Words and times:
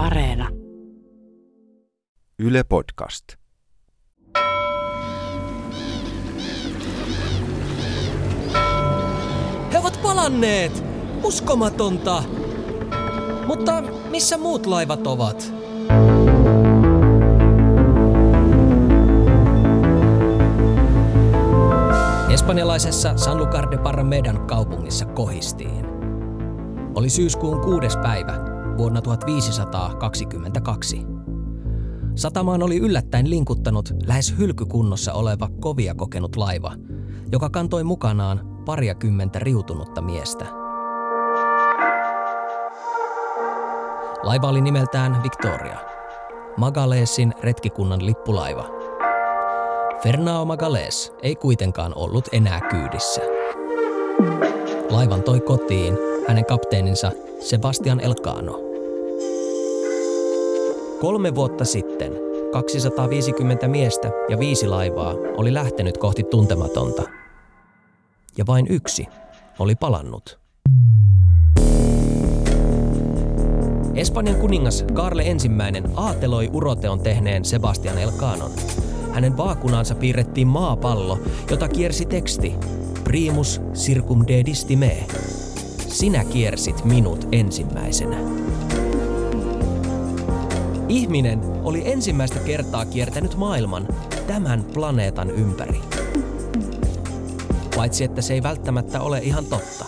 Areena. 0.00 0.48
Yle 2.38 2.64
Podcast. 2.64 3.24
He 9.72 9.78
ovat 9.78 10.00
palanneet! 10.02 10.84
Uskomatonta! 11.22 12.22
Mutta 13.46 13.82
missä 14.10 14.38
muut 14.38 14.66
laivat 14.66 15.06
ovat? 15.06 15.52
Espanjalaisessa 22.30 23.16
Sanlucar 23.16 23.70
de 23.70 23.78
Parramedan 23.78 24.46
kaupungissa 24.46 25.04
kohistiin. 25.04 25.86
Oli 26.94 27.10
syyskuun 27.10 27.60
kuudes 27.60 27.96
päivä 27.96 28.49
vuonna 28.78 29.02
1522. 29.02 31.02
Satamaan 32.14 32.62
oli 32.62 32.76
yllättäen 32.76 33.30
linkuttanut 33.30 33.92
lähes 34.06 34.34
hylkykunnossa 34.38 35.12
oleva 35.12 35.48
kovia 35.60 35.94
kokenut 35.94 36.36
laiva, 36.36 36.72
joka 37.32 37.50
kantoi 37.50 37.84
mukanaan 37.84 38.62
pariakymmentä 38.64 39.38
riutunutta 39.38 40.00
miestä. 40.00 40.46
Laiva 44.22 44.48
oli 44.48 44.60
nimeltään 44.60 45.22
Victoria, 45.22 45.78
Magaleesin 46.56 47.34
retkikunnan 47.42 48.06
lippulaiva. 48.06 48.64
Fernao 50.02 50.44
Magales 50.44 51.12
ei 51.22 51.36
kuitenkaan 51.36 51.92
ollut 51.96 52.28
enää 52.32 52.60
kyydissä. 52.70 53.20
Laivan 54.90 55.22
toi 55.22 55.40
kotiin 55.40 56.09
hänen 56.30 56.44
kapteeninsa 56.44 57.12
Sebastian 57.40 58.00
Elcano. 58.00 58.60
Kolme 61.00 61.34
vuotta 61.34 61.64
sitten 61.64 62.12
250 62.52 63.68
miestä 63.68 64.10
ja 64.28 64.38
viisi 64.38 64.66
laivaa 64.66 65.14
oli 65.36 65.54
lähtenyt 65.54 65.98
kohti 65.98 66.22
tuntematonta. 66.24 67.02
Ja 68.36 68.46
vain 68.46 68.66
yksi 68.68 69.06
oli 69.58 69.74
palannut. 69.74 70.38
Espanjan 73.94 74.36
kuningas 74.36 74.84
Karle 74.92 75.22
ensimmäinen 75.22 75.84
aateloi 75.96 76.50
uroteon 76.52 77.00
tehneen 77.00 77.44
Sebastian 77.44 77.98
Elcanon. 77.98 78.52
Hänen 79.12 79.36
vaakunaansa 79.36 79.94
piirrettiin 79.94 80.48
maapallo, 80.48 81.18
jota 81.50 81.68
kiersi 81.68 82.06
teksti 82.06 82.54
Primus 83.04 83.60
circumdedis 83.74 84.66
me. 84.76 85.06
Sinä 85.90 86.24
kiersit 86.24 86.84
minut 86.84 87.28
ensimmäisenä. 87.32 88.16
Ihminen 90.88 91.40
oli 91.64 91.82
ensimmäistä 91.92 92.38
kertaa 92.38 92.84
kiertänyt 92.84 93.36
maailman 93.36 93.88
tämän 94.26 94.64
planeetan 94.74 95.30
ympäri. 95.30 95.80
Paitsi 97.76 98.04
että 98.04 98.22
se 98.22 98.34
ei 98.34 98.42
välttämättä 98.42 99.00
ole 99.00 99.18
ihan 99.18 99.46
totta. 99.46 99.84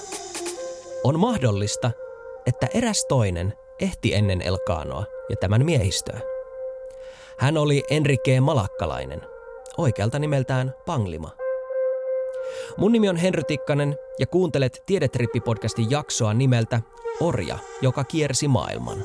On 1.04 1.20
mahdollista, 1.20 1.90
että 2.46 2.68
eräs 2.74 3.04
toinen 3.08 3.52
ehti 3.80 4.14
ennen 4.14 4.42
Elkaanoa 4.42 5.04
ja 5.30 5.36
tämän 5.36 5.64
miehistöä. 5.64 6.20
Hän 7.38 7.56
oli 7.56 7.82
Enrique 7.90 8.40
Malakkalainen, 8.40 9.22
oikealta 9.78 10.18
nimeltään 10.18 10.74
Panglima. 10.86 11.41
Mun 12.76 12.92
nimi 12.92 13.08
on 13.08 13.16
Henry 13.16 13.42
Tikkanen 13.44 13.96
ja 14.18 14.26
kuuntelet 14.26 14.82
Tiedetrippi-podcastin 14.86 15.90
jaksoa 15.90 16.34
nimeltä 16.34 16.80
Orja, 17.20 17.58
joka 17.82 18.04
kiersi 18.04 18.48
maailman. 18.48 19.04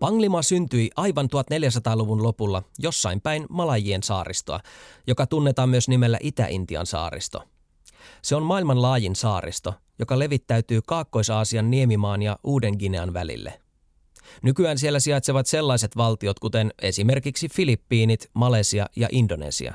Panglima 0.00 0.42
syntyi 0.42 0.90
aivan 0.96 1.26
1400-luvun 1.26 2.22
lopulla 2.22 2.62
jossain 2.78 3.20
päin 3.20 3.46
Malajien 3.48 4.02
saaristoa, 4.02 4.60
joka 5.06 5.26
tunnetaan 5.26 5.68
myös 5.68 5.88
nimellä 5.88 6.18
Itä-Intian 6.22 6.86
saaristo. 6.86 7.42
Se 8.22 8.36
on 8.36 8.42
maailman 8.42 8.82
laajin 8.82 9.16
saaristo, 9.16 9.74
joka 9.98 10.18
levittäytyy 10.18 10.80
Kaakkois-Aasian 10.86 11.70
niemimaan 11.70 12.22
ja 12.22 12.38
Uuden-Ginean 12.44 13.12
välille. 13.12 13.63
Nykyään 14.42 14.78
siellä 14.78 15.00
sijaitsevat 15.00 15.46
sellaiset 15.46 15.96
valtiot 15.96 16.38
kuten 16.38 16.72
esimerkiksi 16.82 17.48
Filippiinit, 17.48 18.30
Malesia 18.34 18.86
ja 18.96 19.08
Indonesia. 19.12 19.74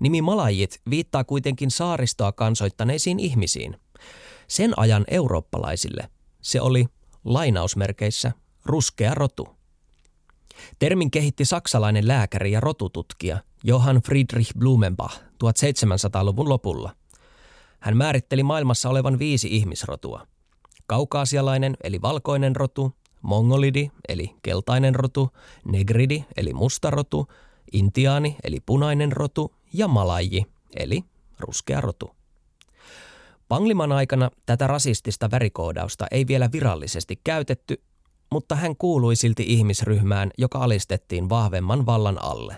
Nimi 0.00 0.22
Malajit 0.22 0.80
viittaa 0.90 1.24
kuitenkin 1.24 1.70
saaristoa 1.70 2.32
kansoittaneisiin 2.32 3.20
ihmisiin. 3.20 3.76
Sen 4.48 4.78
ajan 4.78 5.04
eurooppalaisille 5.08 6.08
se 6.42 6.60
oli 6.60 6.86
lainausmerkeissä 7.24 8.32
ruskea 8.64 9.14
rotu. 9.14 9.48
Termin 10.78 11.10
kehitti 11.10 11.44
saksalainen 11.44 12.08
lääkäri 12.08 12.52
ja 12.52 12.60
rotututkija 12.60 13.38
Johann 13.64 14.02
Friedrich 14.02 14.52
Blumenbach 14.58 15.20
1700-luvun 15.20 16.48
lopulla. 16.48 16.94
Hän 17.80 17.96
määritteli 17.96 18.42
maailmassa 18.42 18.88
olevan 18.88 19.18
viisi 19.18 19.56
ihmisrotua. 19.56 20.26
Kaukaasialainen 20.86 21.76
eli 21.82 22.02
valkoinen 22.02 22.56
rotu, 22.56 22.92
mongolidi 23.22 23.90
eli 24.08 24.34
keltainen 24.42 24.94
rotu, 24.94 25.30
negridi 25.64 26.24
eli 26.36 26.54
musta 26.54 26.90
rotu, 26.90 27.26
intiaani 27.72 28.36
eli 28.44 28.58
punainen 28.66 29.12
rotu 29.12 29.54
ja 29.72 29.88
malaji 29.88 30.46
eli 30.76 31.04
ruskea 31.38 31.80
rotu. 31.80 32.10
Pangliman 33.48 33.92
aikana 33.92 34.30
tätä 34.46 34.66
rasistista 34.66 35.30
värikoodausta 35.30 36.06
ei 36.10 36.26
vielä 36.26 36.48
virallisesti 36.52 37.20
käytetty, 37.24 37.82
mutta 38.32 38.54
hän 38.54 38.76
kuului 38.76 39.16
silti 39.16 39.44
ihmisryhmään, 39.46 40.30
joka 40.38 40.58
alistettiin 40.58 41.28
vahvemman 41.28 41.86
vallan 41.86 42.22
alle. 42.22 42.56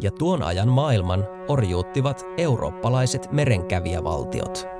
Ja 0.00 0.10
tuon 0.10 0.42
ajan 0.42 0.68
maailman 0.68 1.24
orjuuttivat 1.48 2.22
eurooppalaiset 2.38 3.32
merenkävijävaltiot. 3.32 4.75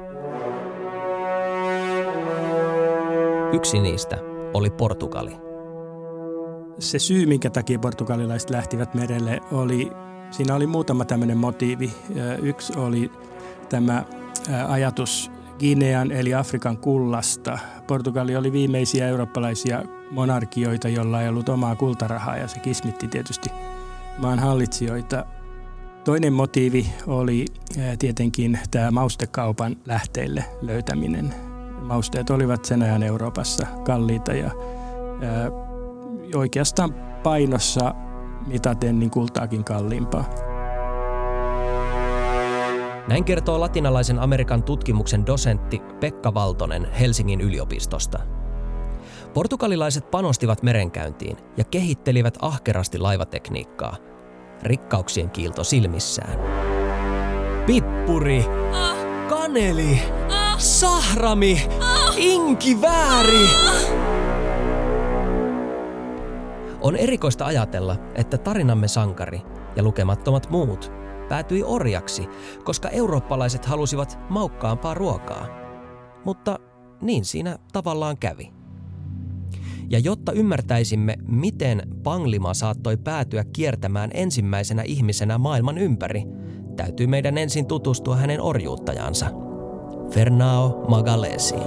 Yksi 3.52 3.80
niistä 3.80 4.16
oli 4.54 4.70
Portugali. 4.70 5.36
Se 6.78 6.98
syy, 6.98 7.26
minkä 7.26 7.50
takia 7.50 7.78
portugalilaiset 7.78 8.50
lähtivät 8.50 8.94
merelle, 8.94 9.40
oli, 9.52 9.90
siinä 10.30 10.54
oli 10.54 10.66
muutama 10.66 11.04
tämmöinen 11.04 11.38
motiivi. 11.38 11.92
Yksi 12.42 12.72
oli 12.78 13.10
tämä 13.68 14.04
ajatus 14.68 15.30
Ginean 15.58 16.12
eli 16.12 16.34
Afrikan 16.34 16.76
kullasta. 16.76 17.58
Portugali 17.86 18.36
oli 18.36 18.52
viimeisiä 18.52 19.08
eurooppalaisia 19.08 19.82
monarkioita, 20.10 20.88
jolla 20.88 21.22
ei 21.22 21.28
ollut 21.28 21.48
omaa 21.48 21.76
kultarahaa 21.76 22.36
ja 22.36 22.48
se 22.48 22.58
kismitti 22.58 23.08
tietysti 23.08 23.50
maan 24.18 24.38
hallitsijoita. 24.38 25.24
Toinen 26.04 26.32
motiivi 26.32 26.86
oli 27.06 27.44
tietenkin 27.98 28.58
tämä 28.70 28.90
maustekaupan 28.90 29.76
lähteille 29.86 30.44
löytäminen. 30.62 31.45
Mausteet 31.86 32.30
olivat 32.30 32.64
sen 32.64 32.82
ajan 32.82 33.02
Euroopassa 33.02 33.66
kalliita 33.84 34.32
ja 34.32 34.50
oikeastaan 36.34 36.94
painossa 37.22 37.94
mitaten 38.46 38.98
niin 38.98 39.10
kultaakin 39.10 39.64
kalliimpaa. 39.64 40.24
Näin 43.08 43.24
kertoo 43.24 43.60
latinalaisen 43.60 44.18
Amerikan 44.18 44.62
tutkimuksen 44.62 45.26
dosentti 45.26 45.82
Pekka 46.00 46.34
Valtonen 46.34 46.92
Helsingin 46.92 47.40
yliopistosta. 47.40 48.18
Portugalilaiset 49.34 50.10
panostivat 50.10 50.62
merenkäyntiin 50.62 51.36
ja 51.56 51.64
kehittelivät 51.64 52.38
ahkerasti 52.42 52.98
laivatekniikkaa, 52.98 53.96
rikkauksien 54.62 55.30
kiilto 55.30 55.64
silmissään. 55.64 56.38
Pippuri, 57.66 58.44
kaneli, 59.28 60.00
sahrami, 60.58 61.62
inkivääri. 62.16 63.48
On 66.80 66.96
erikoista 66.96 67.44
ajatella, 67.44 67.96
että 68.14 68.38
tarinamme 68.38 68.88
sankari 68.88 69.40
ja 69.76 69.82
lukemattomat 69.82 70.50
muut 70.50 70.92
päätyi 71.28 71.62
orjaksi, 71.62 72.28
koska 72.64 72.88
eurooppalaiset 72.88 73.64
halusivat 73.64 74.18
maukkaampaa 74.30 74.94
ruokaa. 74.94 75.46
Mutta 76.24 76.58
niin 77.00 77.24
siinä 77.24 77.58
tavallaan 77.72 78.18
kävi. 78.18 78.52
Ja 79.90 79.98
jotta 79.98 80.32
ymmärtäisimme, 80.32 81.16
miten 81.28 81.82
Panglima 82.02 82.54
saattoi 82.54 82.96
päätyä 82.96 83.44
kiertämään 83.44 84.10
ensimmäisenä 84.14 84.82
ihmisenä 84.82 85.38
maailman 85.38 85.78
ympäri, 85.78 86.22
täytyy 86.76 87.06
meidän 87.06 87.38
ensin 87.38 87.66
tutustua 87.66 88.16
hänen 88.16 88.40
orjuuttajansa, 88.40 89.45
Fernao 90.10 90.84
Magalesiin. 90.88 91.62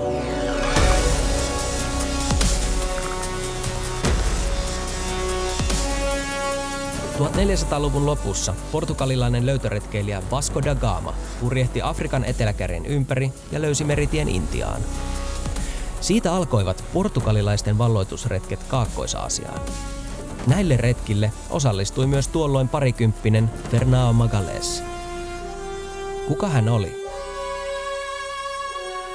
1400-luvun 7.20 8.06
lopussa 8.06 8.56
portugalilainen 8.72 9.46
löytöretkeilijä 9.46 10.24
Vasco 10.32 10.64
da 10.64 10.76
Gama 10.76 11.14
purjehti 11.40 11.82
Afrikan 11.82 12.26
eteläkärin 12.26 12.86
ympäri 12.86 13.32
ja 13.52 13.62
löysi 13.62 13.84
meritien 13.84 14.30
Intiaan. 14.30 14.82
Siitä 16.02 16.34
alkoivat 16.34 16.84
portugalilaisten 16.94 17.78
valloitusretket 17.78 18.64
Kaakkois-Aasiaan. 18.64 19.60
Näille 20.48 20.78
retkille 20.78 21.32
osallistui 21.50 22.08
myös 22.08 22.28
tuolloin 22.28 22.70
parikymppinen 22.70 23.52
Fernao 23.72 24.14
Magalhães. 24.14 24.84
Kuka 26.28 26.48
hän 26.50 26.70
oli? 26.70 26.99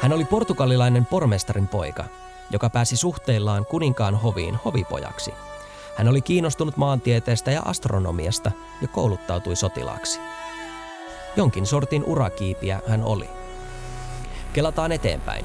Hän 0.04 0.12
oli 0.12 0.24
portugalilainen 0.24 1.06
pormestarin 1.06 1.68
poika, 1.68 2.04
joka 2.50 2.70
pääsi 2.70 2.96
suhteillaan 2.96 3.66
kuninkaan 3.66 4.14
hoviin 4.14 4.58
hovipojaksi. 4.64 5.34
Hän 5.98 6.08
oli 6.08 6.20
kiinnostunut 6.20 6.76
maantieteestä 6.76 7.50
ja 7.50 7.62
astronomiasta 7.64 8.50
ja 8.82 8.88
kouluttautui 8.88 9.56
sotilaaksi. 9.56 10.20
Jonkin 11.36 11.66
sortin 11.66 12.04
urakiipiä 12.04 12.80
hän 12.88 13.04
oli. 13.04 13.28
Kelataan 14.52 14.92
eteenpäin. 14.92 15.44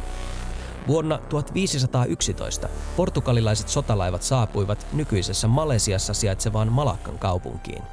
Vuonna 0.88 1.18
1511 1.18 2.70
portugalilaiset 2.96 3.70
sotalaivat 3.70 4.24
saapuivat 4.24 4.88
nykyisessä 4.94 5.48
Malesiassa 5.48 6.14
sijaitsevaan 6.14 6.72
Malakkan 6.72 7.20
kaupunkiin. 7.20 7.84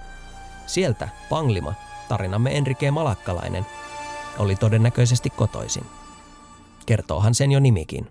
Sieltä 0.67 1.09
Panglima, 1.29 1.75
tarinamme 2.09 2.57
Enrique 2.57 2.91
Malakkalainen, 2.91 3.67
oli 4.39 4.57
todennäköisesti 4.57 5.31
kotoisin. 5.31 5.87
Kertoohan 6.87 7.35
sen 7.35 7.53
jo 7.53 7.61
nimikin. 7.61 8.07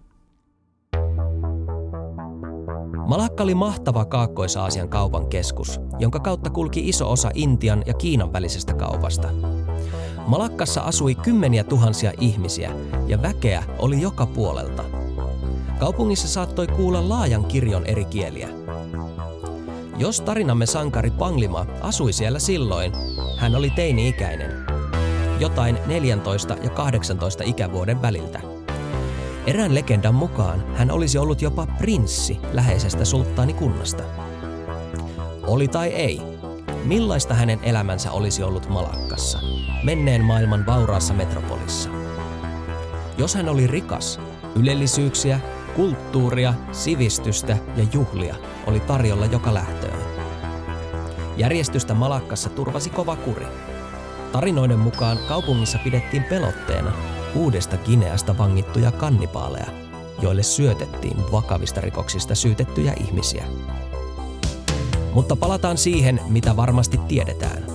Malakka 3.07 3.43
oli 3.43 3.55
mahtava 3.55 4.05
Kaakkois-Aasian 4.05 4.89
kaupan 4.89 5.27
keskus, 5.27 5.81
jonka 5.99 6.19
kautta 6.19 6.49
kulki 6.49 6.89
iso 6.89 7.11
osa 7.11 7.31
Intian 7.33 7.83
ja 7.85 7.93
Kiinan 7.93 8.33
välisestä 8.33 8.73
kaupasta. 8.73 9.27
Malakkassa 10.27 10.81
asui 10.81 11.15
kymmeniä 11.15 11.63
tuhansia 11.63 12.11
ihmisiä 12.19 12.71
ja 13.07 13.21
väkeä 13.21 13.63
oli 13.79 14.01
joka 14.01 14.25
puolelta. 14.25 14.83
Kaupungissa 15.79 16.27
saattoi 16.27 16.67
kuulla 16.67 17.09
laajan 17.09 17.45
kirjon 17.45 17.85
eri 17.85 18.05
kieliä. 18.05 18.49
Jos 19.97 20.21
tarinamme 20.21 20.65
sankari 20.65 21.11
Panglima 21.11 21.65
asui 21.81 22.13
siellä 22.13 22.39
silloin, 22.39 22.91
hän 23.37 23.55
oli 23.55 23.69
teini-ikäinen. 23.69 24.51
Jotain 25.39 25.77
14 25.85 26.57
ja 26.63 26.69
18 26.69 27.43
ikävuoden 27.43 28.01
väliltä– 28.01 28.41
Erään 29.45 29.75
legendan 29.75 30.15
mukaan 30.15 30.75
hän 30.75 30.91
olisi 30.91 31.17
ollut 31.17 31.41
jopa 31.41 31.67
prinssi 31.77 32.39
läheisestä 32.51 33.05
sulttaanikunnasta. 33.05 34.03
Oli 35.47 35.67
tai 35.67 35.87
ei, 35.87 36.21
millaista 36.83 37.33
hänen 37.33 37.59
elämänsä 37.63 38.11
olisi 38.11 38.43
ollut 38.43 38.69
Malakkassa, 38.69 39.39
menneen 39.83 40.23
maailman 40.23 40.65
vauraassa 40.65 41.13
metropolissa. 41.13 41.89
Jos 43.17 43.35
hän 43.35 43.49
oli 43.49 43.67
rikas, 43.67 44.19
ylellisyyksiä, 44.55 45.39
kulttuuria, 45.75 46.53
sivistystä 46.71 47.57
ja 47.75 47.85
juhlia 47.93 48.35
oli 48.67 48.79
tarjolla 48.79 49.25
joka 49.25 49.53
lähtöön. 49.53 49.99
Järjestystä 51.37 51.93
Malakkassa 51.93 52.49
turvasi 52.49 52.89
kova 52.89 53.15
kuri. 53.15 53.47
Tarinoiden 54.31 54.79
mukaan 54.79 55.17
kaupungissa 55.27 55.79
pidettiin 55.83 56.23
pelotteena, 56.23 56.91
uudesta 57.35 57.77
Gineasta 57.77 58.37
vangittuja 58.37 58.91
kannipaaleja, 58.91 59.67
joille 60.21 60.43
syötettiin 60.43 61.17
vakavista 61.31 61.81
rikoksista 61.81 62.35
syytettyjä 62.35 62.93
ihmisiä. 62.99 63.45
Mutta 65.13 65.35
palataan 65.35 65.77
siihen, 65.77 66.21
mitä 66.27 66.55
varmasti 66.55 66.97
tiedetään. 66.97 67.65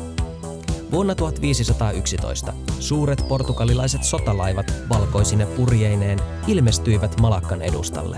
Vuonna 0.90 1.14
1511 1.14 2.52
suuret 2.78 3.28
portugalilaiset 3.28 4.04
sotalaivat 4.04 4.72
valkoisine 4.88 5.46
purjeineen 5.46 6.18
ilmestyivät 6.46 7.20
Malakkan 7.20 7.62
edustalle. 7.62 8.16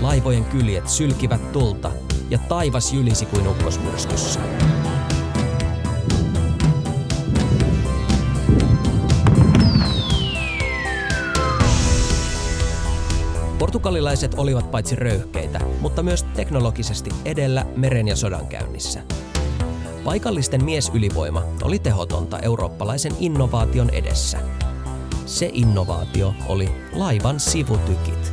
Laivojen 0.00 0.44
kyljet 0.44 0.88
sylkivät 0.88 1.52
tulta 1.52 1.90
ja 2.30 2.38
taivas 2.38 2.92
jylisi 2.92 3.26
kuin 3.26 3.48
ukkosmyrskyssä. 3.48 4.40
Portugalilaiset 13.72 14.34
olivat 14.34 14.70
paitsi 14.70 14.96
röyhkeitä, 14.96 15.60
mutta 15.80 16.02
myös 16.02 16.22
teknologisesti 16.22 17.10
edellä 17.24 17.66
meren 17.76 18.08
ja 18.08 18.16
sodan 18.16 18.46
käynnissä. 18.46 19.02
Paikallisten 20.04 20.64
miesylivoima 20.64 21.42
oli 21.62 21.78
tehotonta 21.78 22.38
eurooppalaisen 22.38 23.12
innovaation 23.20 23.90
edessä. 23.90 24.38
Se 25.26 25.50
innovaatio 25.52 26.34
oli 26.48 26.68
laivan 26.92 27.40
sivutykit. 27.40 28.32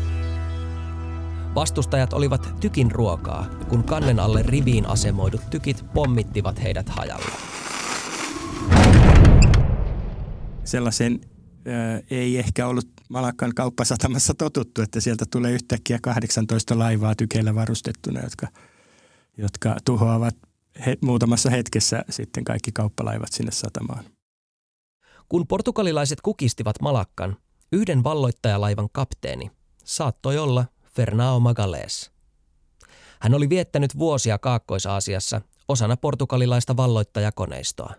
Vastustajat 1.56 2.14
olivat 2.14 2.50
tykin 2.60 2.92
ruokaa, 2.92 3.46
kun 3.70 3.84
kannen 3.84 4.20
alle 4.20 4.44
riviin 4.44 4.86
asemoidut 4.86 5.42
tykit 5.50 5.86
pommittivat 5.94 6.64
heidät 6.64 6.90
hajalla. 6.90 7.36
Sellaisen 10.64 11.22
ei 12.12 12.38
ehkä 12.38 12.68
ollut 12.68 12.99
Malakkan 13.10 13.56
kauppasatamassa 13.56 14.34
totuttu, 14.34 14.82
että 14.82 15.02
sieltä 15.02 15.26
tulee 15.32 15.52
yhtäkkiä 15.52 16.00
18 16.02 16.80
laivaa 16.80 17.16
tykeillä 17.16 17.56
varustettuna, 17.56 18.22
jotka, 18.22 18.48
jotka 19.38 19.76
tuhoavat 19.86 20.36
he, 20.86 20.98
muutamassa 21.02 21.50
hetkessä 21.50 22.06
sitten 22.10 22.44
kaikki 22.44 22.72
kauppalaivat 22.72 23.32
sinne 23.32 23.52
satamaan. 23.52 24.06
Kun 25.30 25.48
portugalilaiset 25.48 26.22
kukistivat 26.22 26.82
Malakkan, 26.82 27.38
yhden 27.72 28.04
valloittajalaivan 28.04 28.90
kapteeni 28.92 29.52
saattoi 29.84 30.38
olla 30.38 30.66
Fernao 30.96 31.40
Magalhães. 31.40 32.12
Hän 33.20 33.34
oli 33.34 33.50
viettänyt 33.50 33.98
vuosia 33.98 34.38
Kaakkois-Aasiassa 34.38 35.42
osana 35.68 35.98
portugalilaista 35.98 36.78
valloittajakoneistoa. 36.78 37.94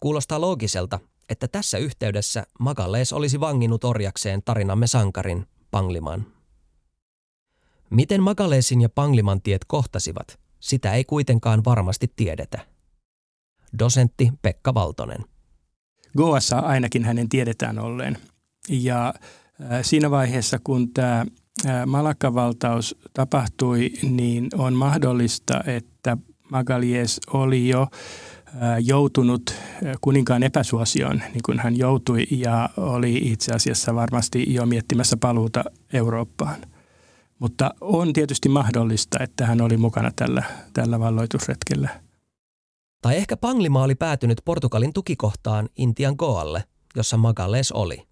Kuulostaa 0.00 0.40
loogiselta, 0.40 1.00
että 1.28 1.48
tässä 1.48 1.78
yhteydessä 1.78 2.46
Magallees 2.60 3.12
olisi 3.12 3.40
vanginnut 3.40 3.84
orjakseen 3.84 4.42
tarinamme 4.44 4.86
sankarin, 4.86 5.46
Pangliman. 5.70 6.26
Miten 7.90 8.22
Magalleesin 8.22 8.80
ja 8.80 8.88
Pangliman 8.88 9.42
tiet 9.42 9.64
kohtasivat, 9.64 10.38
sitä 10.60 10.92
ei 10.92 11.04
kuitenkaan 11.04 11.64
varmasti 11.64 12.12
tiedetä. 12.16 12.58
Dosentti 13.78 14.32
Pekka 14.42 14.74
Valtonen. 14.74 15.24
Goassa 16.16 16.58
ainakin 16.58 17.04
hänen 17.04 17.28
tiedetään 17.28 17.78
olleen. 17.78 18.18
Ja 18.68 19.08
äh, 19.08 19.78
siinä 19.82 20.10
vaiheessa, 20.10 20.58
kun 20.64 20.92
tämä 20.92 21.20
äh, 21.20 21.86
Malakkavaltaus 21.86 22.96
tapahtui, 23.12 23.92
niin 24.02 24.48
on 24.54 24.74
mahdollista, 24.74 25.60
että 25.66 26.16
Magallies 26.50 27.20
oli 27.32 27.68
jo 27.68 27.86
joutunut 28.80 29.54
kuninkaan 30.00 30.42
epäsuosioon, 30.42 31.22
niin 31.32 31.42
kuin 31.46 31.58
hän 31.58 31.78
joutui 31.78 32.26
ja 32.30 32.70
oli 32.76 33.16
itse 33.16 33.52
asiassa 33.52 33.94
varmasti 33.94 34.54
jo 34.54 34.66
miettimässä 34.66 35.16
paluuta 35.16 35.64
Eurooppaan. 35.92 36.56
Mutta 37.38 37.70
on 37.80 38.12
tietysti 38.12 38.48
mahdollista, 38.48 39.18
että 39.22 39.46
hän 39.46 39.60
oli 39.60 39.76
mukana 39.76 40.10
tällä, 40.16 40.42
tällä 40.72 41.00
valloitusretkellä. 41.00 41.88
Tai 43.02 43.16
ehkä 43.16 43.36
Panglima 43.36 43.82
oli 43.82 43.94
päätynyt 43.94 44.40
Portugalin 44.44 44.92
tukikohtaan 44.92 45.68
Intian 45.76 46.14
Goalle, 46.18 46.64
jossa 46.96 47.16
Magalles 47.16 47.72
oli. 47.72 48.02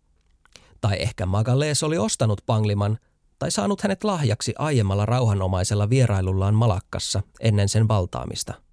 Tai 0.81 0.97
ehkä 1.03 1.27
Magalles 1.27 1.83
oli 1.83 1.99
ostanut 1.99 2.41
Pangliman 2.47 2.99
tai 3.39 3.51
saanut 3.51 3.81
hänet 3.81 4.05
lahjaksi 4.05 4.55
aiemmalla 4.59 5.07
rauhanomaisella 5.07 5.91
vierailullaan 5.91 6.55
Malakkassa 6.55 7.23
ennen 7.41 7.69
sen 7.69 7.89
valtaamista. 7.89 8.64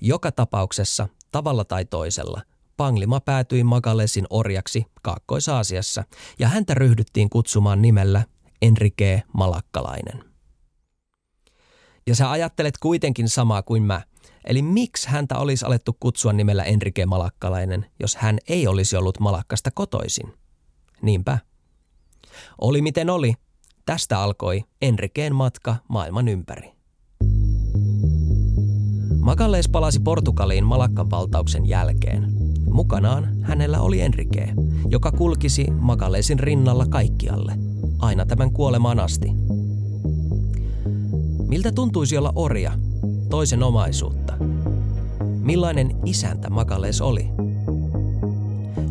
Joka 0.00 0.32
tapauksessa, 0.32 1.08
tavalla 1.32 1.64
tai 1.64 1.84
toisella, 1.84 2.42
Panglima 2.76 3.20
päätyi 3.20 3.64
Magalesin 3.64 4.26
orjaksi 4.30 4.86
Kaakkois-Aasiassa 5.02 6.04
ja 6.38 6.48
häntä 6.48 6.74
ryhdyttiin 6.74 7.30
kutsumaan 7.30 7.82
nimellä 7.82 8.24
Enrique 8.62 9.22
Malakkalainen. 9.32 10.24
Ja 12.06 12.14
sä 12.14 12.30
ajattelet 12.30 12.78
kuitenkin 12.78 13.28
samaa 13.28 13.62
kuin 13.62 13.82
mä, 13.82 14.02
eli 14.44 14.62
miksi 14.62 15.08
häntä 15.08 15.38
olisi 15.38 15.66
alettu 15.66 15.96
kutsua 16.00 16.32
nimellä 16.32 16.64
Enrique 16.64 17.06
Malakkalainen, 17.06 17.90
jos 18.00 18.16
hän 18.16 18.38
ei 18.48 18.66
olisi 18.66 18.96
ollut 18.96 19.20
Malakkasta 19.20 19.70
kotoisin? 19.70 20.34
Niinpä. 21.02 21.38
Oli 22.60 22.82
miten 22.82 23.10
oli, 23.10 23.34
tästä 23.86 24.20
alkoi 24.20 24.64
Enriqueen 24.82 25.34
matka 25.34 25.76
maailman 25.88 26.28
ympäri. 26.28 26.75
Magalles 29.26 29.68
palasi 29.68 30.00
Portugaliin 30.00 30.64
Malakkan 30.64 31.10
valtauksen 31.10 31.66
jälkeen. 31.66 32.32
Mukanaan 32.70 33.28
hänellä 33.42 33.80
oli 33.80 34.00
Enrique, 34.00 34.54
joka 34.88 35.12
kulkisi 35.12 35.66
Magallesin 35.70 36.38
rinnalla 36.38 36.86
kaikkialle, 36.86 37.52
aina 37.98 38.26
tämän 38.26 38.50
kuolemaan 38.50 39.00
asti. 39.00 39.32
Miltä 41.46 41.72
tuntuisi 41.72 42.16
olla 42.16 42.32
orja, 42.34 42.72
toisen 43.30 43.62
omaisuutta. 43.62 44.34
Millainen 45.40 45.96
isäntä 46.04 46.50
Magales 46.50 47.00
oli? 47.00 47.28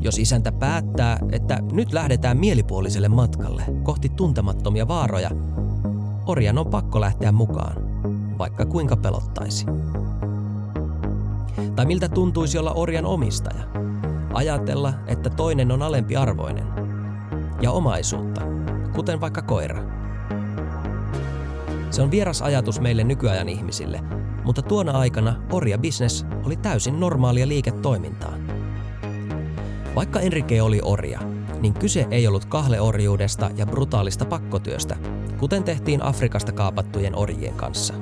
Jos 0.01 0.18
isäntä 0.18 0.51
päättää, 0.51 1.20
että 1.32 1.60
nyt 1.72 1.94
lähdetään 1.94 2.38
mielipuoliselle 2.38 3.10
matkalle 3.10 3.63
kohti 3.84 4.10
tuntemattomia 4.10 4.88
vaaroja, 4.88 5.32
orjan 6.25 6.58
on 6.58 6.68
pakko 6.68 7.01
lähteä 7.01 7.32
mukaan, 7.32 7.95
vaikka 8.38 8.65
kuinka 8.65 8.96
pelottaisi. 8.96 9.65
Tai 11.75 11.86
miltä 11.86 12.10
tuntuisi 12.10 12.58
olla 12.58 12.74
orjan 12.74 13.06
omistaja? 13.06 13.63
Ajatella, 14.34 14.94
että 15.08 15.30
toinen 15.30 15.72
on 15.72 15.82
alempi 15.82 16.15
arvoinen. 16.15 16.68
Ja 17.62 17.72
omaisuutta, 17.72 18.42
kuten 18.96 19.22
vaikka 19.22 19.42
koira. 19.42 19.84
Se 21.92 22.01
on 22.01 22.12
vieras 22.12 22.42
ajatus 22.42 22.80
meille 22.80 23.04
nykyajan 23.04 23.50
ihmisille, 23.50 24.01
mutta 24.44 24.62
tuona 24.62 24.92
aikana 24.92 25.36
orja-business 25.51 26.25
oli 26.44 26.56
täysin 26.56 27.00
normaalia 27.00 27.48
liiketoimintaa. 27.48 28.34
Vaikka 29.96 30.20
Enrique 30.20 30.62
oli 30.62 30.80
orja, 30.84 31.20
niin 31.62 31.74
kyse 31.74 32.08
ei 32.12 32.27
ollut 32.27 32.46
kahleorjuudesta 32.46 33.50
ja 33.56 33.65
brutaalista 33.65 34.25
pakkotyöstä, 34.25 34.96
kuten 35.39 35.63
tehtiin 35.63 36.01
Afrikasta 36.01 36.51
kaapattujen 36.51 37.15
orjien 37.15 37.54
kanssa. 37.54 37.94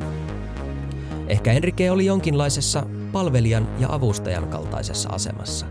Ehkä 1.34 1.52
Enrique 1.52 1.92
oli 1.92 2.06
jonkinlaisessa 2.06 2.86
palvelijan 3.12 3.68
ja 3.80 3.88
avustajan 3.94 4.48
kaltaisessa 4.48 5.10
asemassa. 5.10 5.66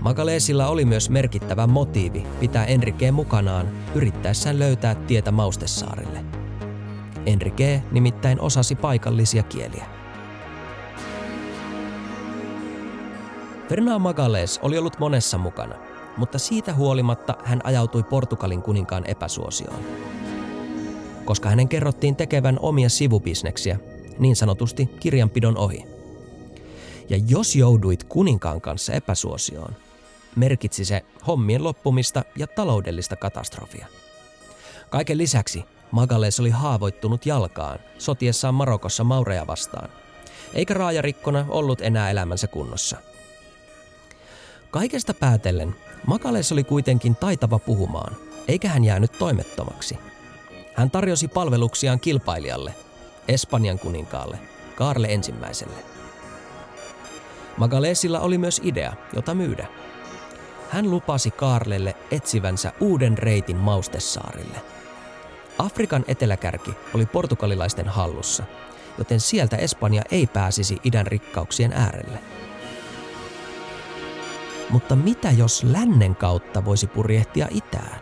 Magalesilla 0.00 0.66
oli 0.68 0.84
myös 0.84 1.10
merkittävä 1.10 1.66
motiivi 1.66 2.26
pitää 2.40 2.64
Enrique 2.64 3.10
mukanaan 3.10 3.68
yrittäessään 3.94 4.58
löytää 4.58 4.94
tietä 4.94 5.32
Maustessaarille. 5.32 6.24
Enrique 7.26 7.82
nimittäin 7.92 8.40
osasi 8.40 8.74
paikallisia 8.74 9.42
kieliä. 9.42 9.86
Fernand 13.68 13.98
Magales 13.98 14.58
oli 14.62 14.78
ollut 14.78 14.98
monessa 14.98 15.38
mukana, 15.38 15.74
mutta 16.16 16.38
siitä 16.38 16.74
huolimatta 16.74 17.34
hän 17.44 17.60
ajautui 17.64 18.02
Portugalin 18.02 18.62
kuninkaan 18.62 19.04
epäsuosioon. 19.06 19.80
Koska 21.24 21.48
hänen 21.48 21.68
kerrottiin 21.68 22.16
tekevän 22.16 22.58
omia 22.60 22.88
sivubisneksiä, 22.88 23.78
niin 24.18 24.36
sanotusti 24.36 24.86
kirjanpidon 24.86 25.58
ohi. 25.58 25.84
Ja 27.08 27.16
jos 27.26 27.56
jouduit 27.56 28.04
kuninkaan 28.04 28.60
kanssa 28.60 28.92
epäsuosioon, 28.92 29.76
merkitsi 30.36 30.84
se 30.84 31.04
hommien 31.26 31.64
loppumista 31.64 32.24
ja 32.36 32.46
taloudellista 32.46 33.16
katastrofia. 33.16 33.86
Kaiken 34.90 35.18
lisäksi 35.18 35.64
Magales 35.90 36.40
oli 36.40 36.50
haavoittunut 36.50 37.26
jalkaan 37.26 37.78
sotiessaan 37.98 38.54
Marokossa 38.54 39.04
Maureja 39.04 39.46
vastaan, 39.46 39.90
eikä 40.54 40.74
raajarikkona 40.74 41.46
ollut 41.48 41.80
enää 41.80 42.10
elämänsä 42.10 42.46
kunnossa– 42.46 42.96
Kaikesta 44.70 45.14
päätellen 45.14 45.74
Makales 46.06 46.52
oli 46.52 46.64
kuitenkin 46.64 47.16
taitava 47.16 47.58
puhumaan, 47.58 48.16
eikä 48.48 48.68
hän 48.68 48.84
jäänyt 48.84 49.12
toimettomaksi. 49.18 49.98
Hän 50.74 50.90
tarjosi 50.90 51.28
palveluksiaan 51.28 52.00
kilpailijalle, 52.00 52.74
Espanjan 53.28 53.78
kuninkaalle, 53.78 54.38
Karle 54.74 55.06
ensimmäiselle. 55.10 55.84
Magalesilla 57.56 58.20
oli 58.20 58.38
myös 58.38 58.60
idea, 58.64 58.92
jota 59.12 59.34
myydä. 59.34 59.66
Hän 60.70 60.90
lupasi 60.90 61.30
Kaarlelle 61.30 61.96
etsivänsä 62.10 62.72
uuden 62.80 63.18
reitin 63.18 63.56
Maustessaarille. 63.56 64.60
Afrikan 65.58 66.04
eteläkärki 66.08 66.70
oli 66.94 67.06
portugalilaisten 67.06 67.88
hallussa, 67.88 68.44
joten 68.98 69.20
sieltä 69.20 69.56
Espanja 69.56 70.02
ei 70.10 70.26
pääsisi 70.26 70.76
idän 70.84 71.06
rikkauksien 71.06 71.72
äärelle– 71.72 72.18
mutta 74.70 74.96
mitä 74.96 75.30
jos 75.30 75.64
lännen 75.64 76.16
kautta 76.16 76.64
voisi 76.64 76.86
purjehtia 76.86 77.48
itään? 77.50 78.00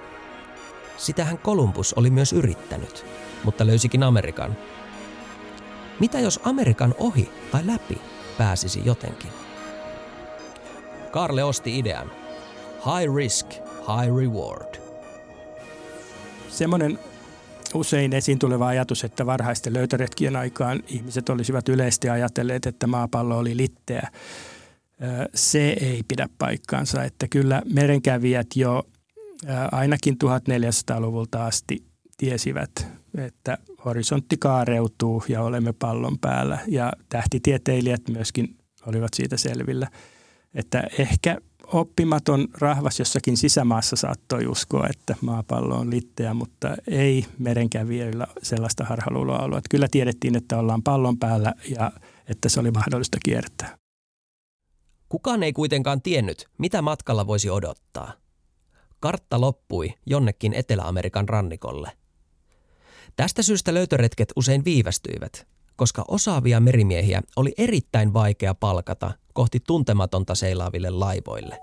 Sitähän 0.96 1.38
Kolumbus 1.38 1.94
oli 1.94 2.10
myös 2.10 2.32
yrittänyt, 2.32 3.06
mutta 3.44 3.66
löysikin 3.66 4.02
Amerikan. 4.02 4.56
Mitä 6.00 6.20
jos 6.20 6.40
Amerikan 6.44 6.94
ohi 6.98 7.30
tai 7.52 7.66
läpi 7.66 7.98
pääsisi 8.38 8.82
jotenkin? 8.84 9.30
Karle 11.10 11.44
osti 11.44 11.78
idean. 11.78 12.10
High 12.76 13.14
risk, 13.16 13.50
high 13.78 14.16
reward. 14.16 14.74
Semmoinen 16.48 16.98
usein 17.74 18.12
esiin 18.12 18.38
tuleva 18.38 18.66
ajatus, 18.66 19.04
että 19.04 19.26
varhaisten 19.26 19.72
löytöretkien 19.72 20.36
aikaan 20.36 20.82
ihmiset 20.86 21.28
olisivat 21.28 21.68
yleisesti 21.68 22.08
ajatelleet, 22.08 22.66
että 22.66 22.86
maapallo 22.86 23.38
oli 23.38 23.56
litteä 23.56 24.10
se 25.34 25.68
ei 25.68 26.02
pidä 26.08 26.28
paikkaansa, 26.38 27.04
että 27.04 27.28
kyllä 27.28 27.62
merenkävijät 27.72 28.46
jo 28.54 28.82
ainakin 29.72 30.16
1400-luvulta 30.24 31.46
asti 31.46 31.84
tiesivät, 32.16 32.86
että 33.18 33.58
horisontti 33.84 34.36
kaareutuu 34.36 35.24
ja 35.28 35.42
olemme 35.42 35.72
pallon 35.72 36.18
päällä 36.18 36.58
ja 36.68 36.92
tähtitieteilijät 37.08 38.08
myöskin 38.08 38.56
olivat 38.86 39.14
siitä 39.14 39.36
selvillä, 39.36 39.88
että 40.54 40.84
ehkä 40.98 41.38
oppimaton 41.66 42.48
rahvas 42.58 42.98
jossakin 42.98 43.36
sisämaassa 43.36 43.96
saattoi 43.96 44.46
uskoa, 44.46 44.86
että 44.90 45.16
maapallo 45.20 45.74
on 45.78 45.90
litteä, 45.90 46.34
mutta 46.34 46.76
ei 46.86 47.26
merenkävijöillä 47.38 48.26
sellaista 48.42 48.84
harhaluuloa 48.84 49.38
ollut. 49.38 49.58
Että 49.58 49.68
kyllä 49.70 49.88
tiedettiin, 49.90 50.36
että 50.36 50.58
ollaan 50.58 50.82
pallon 50.82 51.18
päällä 51.18 51.54
ja 51.78 51.92
että 52.28 52.48
se 52.48 52.60
oli 52.60 52.70
mahdollista 52.70 53.18
kiertää. 53.24 53.78
Kukaan 55.08 55.42
ei 55.42 55.52
kuitenkaan 55.52 56.02
tiennyt, 56.02 56.48
mitä 56.58 56.82
matkalla 56.82 57.26
voisi 57.26 57.50
odottaa. 57.50 58.12
Kartta 59.00 59.40
loppui 59.40 59.94
jonnekin 60.06 60.54
Etelä-Amerikan 60.54 61.28
rannikolle. 61.28 61.92
Tästä 63.16 63.42
syystä 63.42 63.74
löytöretket 63.74 64.32
usein 64.36 64.64
viivästyivät, 64.64 65.46
koska 65.76 66.04
osaavia 66.08 66.60
merimiehiä 66.60 67.22
oli 67.36 67.52
erittäin 67.58 68.12
vaikea 68.12 68.54
palkata 68.54 69.12
kohti 69.32 69.60
tuntematonta 69.66 70.34
seilaaville 70.34 70.90
laivoille. 70.90 71.58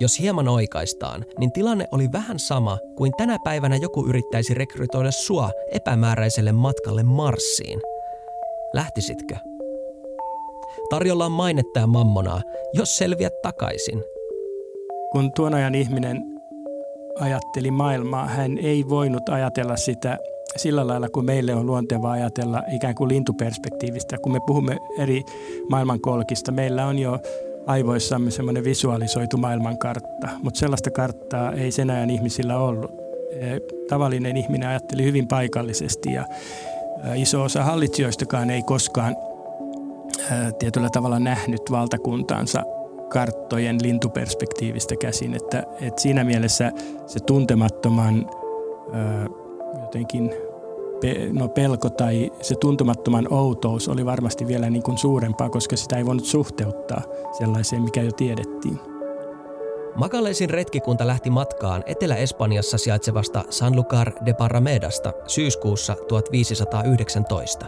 Jos 0.00 0.20
hieman 0.20 0.48
oikaistaan, 0.48 1.24
niin 1.38 1.52
tilanne 1.52 1.88
oli 1.92 2.12
vähän 2.12 2.38
sama 2.38 2.78
kuin 2.96 3.12
tänä 3.16 3.38
päivänä 3.44 3.76
joku 3.76 4.06
yrittäisi 4.06 4.54
rekrytoida 4.54 5.10
sua 5.10 5.50
epämääräiselle 5.72 6.52
matkalle 6.52 7.02
Marsiin. 7.02 7.80
Lähtisitkö? 8.74 9.36
Tarjolla 10.90 11.26
on 11.26 11.32
mainetta 11.32 11.80
ja 11.80 11.86
mammonaa, 11.86 12.42
jos 12.74 12.96
selviät 12.96 13.42
takaisin. 13.42 14.04
Kun 15.12 15.32
tuon 15.32 15.54
ajan 15.54 15.74
ihminen 15.74 16.35
ajatteli 17.20 17.70
maailmaa, 17.70 18.26
hän 18.26 18.58
ei 18.58 18.88
voinut 18.88 19.28
ajatella 19.28 19.76
sitä 19.76 20.18
sillä 20.56 20.86
lailla, 20.86 21.08
kun 21.08 21.24
meille 21.24 21.54
on 21.54 21.66
luontevaa 21.66 22.12
ajatella 22.12 22.62
ikään 22.72 22.94
kuin 22.94 23.08
lintuperspektiivistä. 23.08 24.18
Kun 24.18 24.32
me 24.32 24.40
puhumme 24.46 24.78
eri 24.98 25.22
maailmankolkista, 25.70 26.52
meillä 26.52 26.86
on 26.86 26.98
jo 26.98 27.18
aivoissamme 27.66 28.30
semmoinen 28.30 28.64
visualisoitu 28.64 29.36
maailmankartta, 29.36 30.28
mutta 30.42 30.60
sellaista 30.60 30.90
karttaa 30.90 31.52
ei 31.52 31.70
sen 31.70 31.90
ajan 31.90 32.10
ihmisillä 32.10 32.58
ollut. 32.58 32.90
Tavallinen 33.88 34.36
ihminen 34.36 34.68
ajatteli 34.68 35.04
hyvin 35.04 35.28
paikallisesti 35.28 36.12
ja 36.12 36.24
iso 37.14 37.42
osa 37.42 37.64
hallitsijoistakaan 37.64 38.50
ei 38.50 38.62
koskaan 38.62 39.16
tietyllä 40.58 40.90
tavalla 40.90 41.18
nähnyt 41.18 41.62
valtakuntaansa 41.70 42.62
karttojen 43.08 43.78
lintuperspektiivistä 43.82 44.96
käsin. 44.96 45.34
Että, 45.34 45.64
että 45.80 46.02
siinä 46.02 46.24
mielessä 46.24 46.72
se 47.06 47.20
tuntemattoman 47.20 48.30
jotenkin 49.80 50.30
no 51.32 51.48
pelko 51.48 51.90
tai 51.90 52.32
se 52.40 52.54
tuntemattoman 52.54 53.32
outous 53.32 53.88
oli 53.88 54.06
varmasti 54.06 54.46
vielä 54.46 54.70
niin 54.70 54.82
kuin 54.82 54.98
suurempaa, 54.98 55.50
koska 55.50 55.76
sitä 55.76 55.96
ei 55.96 56.06
voinut 56.06 56.24
suhteuttaa 56.24 57.02
sellaiseen, 57.38 57.82
mikä 57.82 58.02
jo 58.02 58.12
tiedettiin. 58.12 58.80
Magalesin 59.94 60.50
retkikunta 60.50 61.06
lähti 61.06 61.30
matkaan 61.30 61.82
Etelä-Espanjassa 61.86 62.78
sijaitsevasta 62.78 63.44
Sanlúcar 63.50 64.24
de 64.26 64.34
Barramedasta 64.34 65.12
syyskuussa 65.26 65.96
1519. 66.08 67.66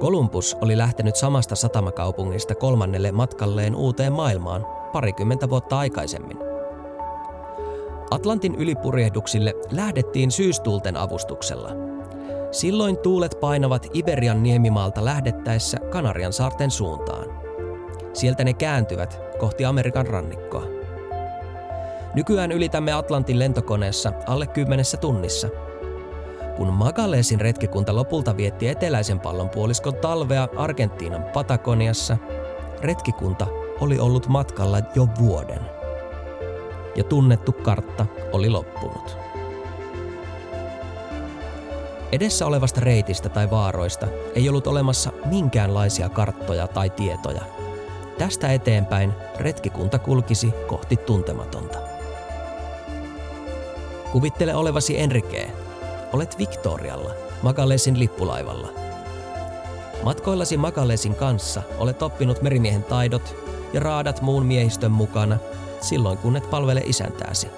Kolumbus 0.00 0.56
oli 0.60 0.78
lähtenyt 0.78 1.16
samasta 1.16 1.56
satamakaupungista 1.56 2.54
kolmannelle 2.54 3.12
matkalleen 3.12 3.74
uuteen 3.74 4.12
maailmaan 4.12 4.66
parikymmentä 4.92 5.50
vuotta 5.50 5.78
aikaisemmin. 5.78 6.38
Atlantin 8.10 8.54
ylipurjehduksille 8.54 9.54
lähdettiin 9.70 10.30
syystuulten 10.30 10.96
avustuksella. 10.96 11.70
Silloin 12.50 12.98
tuulet 12.98 13.36
painavat 13.40 13.86
Iberian 13.94 14.42
niemimaalta 14.42 15.04
lähdettäessä 15.04 15.78
Kanarian 15.90 16.32
saarten 16.32 16.70
suuntaan. 16.70 17.26
Sieltä 18.12 18.44
ne 18.44 18.52
kääntyvät 18.52 19.20
kohti 19.38 19.64
Amerikan 19.64 20.06
rannikkoa. 20.06 20.64
Nykyään 22.14 22.52
ylitämme 22.52 22.92
Atlantin 22.92 23.38
lentokoneessa 23.38 24.12
alle 24.26 24.46
kymmenessä 24.46 24.96
tunnissa– 24.96 25.48
Kun 26.58 26.72
Magalesin 26.72 27.40
retkikunta 27.40 27.96
lopulta 27.96 28.36
vietti 28.36 28.68
eteläisen 28.68 29.20
pallonpuoliskon 29.20 29.94
talvea 29.94 30.48
Argentiinan 30.56 31.22
Patagoniassa, 31.22 32.16
retkikunta 32.80 33.46
oli 33.80 33.98
ollut 33.98 34.28
matkalla 34.28 34.78
jo 34.94 35.08
vuoden. 35.18 35.60
Ja 36.96 37.04
tunnettu 37.04 37.52
kartta 37.52 38.06
oli 38.32 38.50
loppunut. 38.50 39.16
Edessä 42.12 42.46
olevasta 42.46 42.80
reitistä 42.80 43.28
tai 43.28 43.50
vaaroista 43.50 44.06
ei 44.34 44.48
ollut 44.48 44.66
olemassa 44.66 45.12
minkäänlaisia 45.24 46.08
karttoja 46.08 46.66
tai 46.68 46.90
tietoja. 46.90 47.42
Tästä 48.18 48.52
eteenpäin 48.52 49.12
retkikunta 49.36 49.98
kulkisi 49.98 50.54
kohti 50.66 50.96
tuntematonta. 50.96 51.78
Kuvittele 54.12 54.54
olevasi 54.54 55.00
Enrique. 55.00 55.67
Olet 56.12 56.38
Victorialla, 56.38 57.10
Magalesin 57.42 57.98
lippulaivalla. 57.98 58.68
Matkoillasi 60.02 60.56
Magalesin 60.56 61.14
kanssa 61.14 61.62
olet 61.78 62.02
oppinut 62.02 62.42
merimiehen 62.42 62.84
taidot 62.84 63.36
ja 63.72 63.80
raadat 63.80 64.22
muun 64.22 64.46
miehistön 64.46 64.90
mukana 64.90 65.38
silloin 65.80 66.18
kun 66.18 66.36
et 66.36 66.50
palvele 66.50 66.82
isäntääsi. 66.86 67.48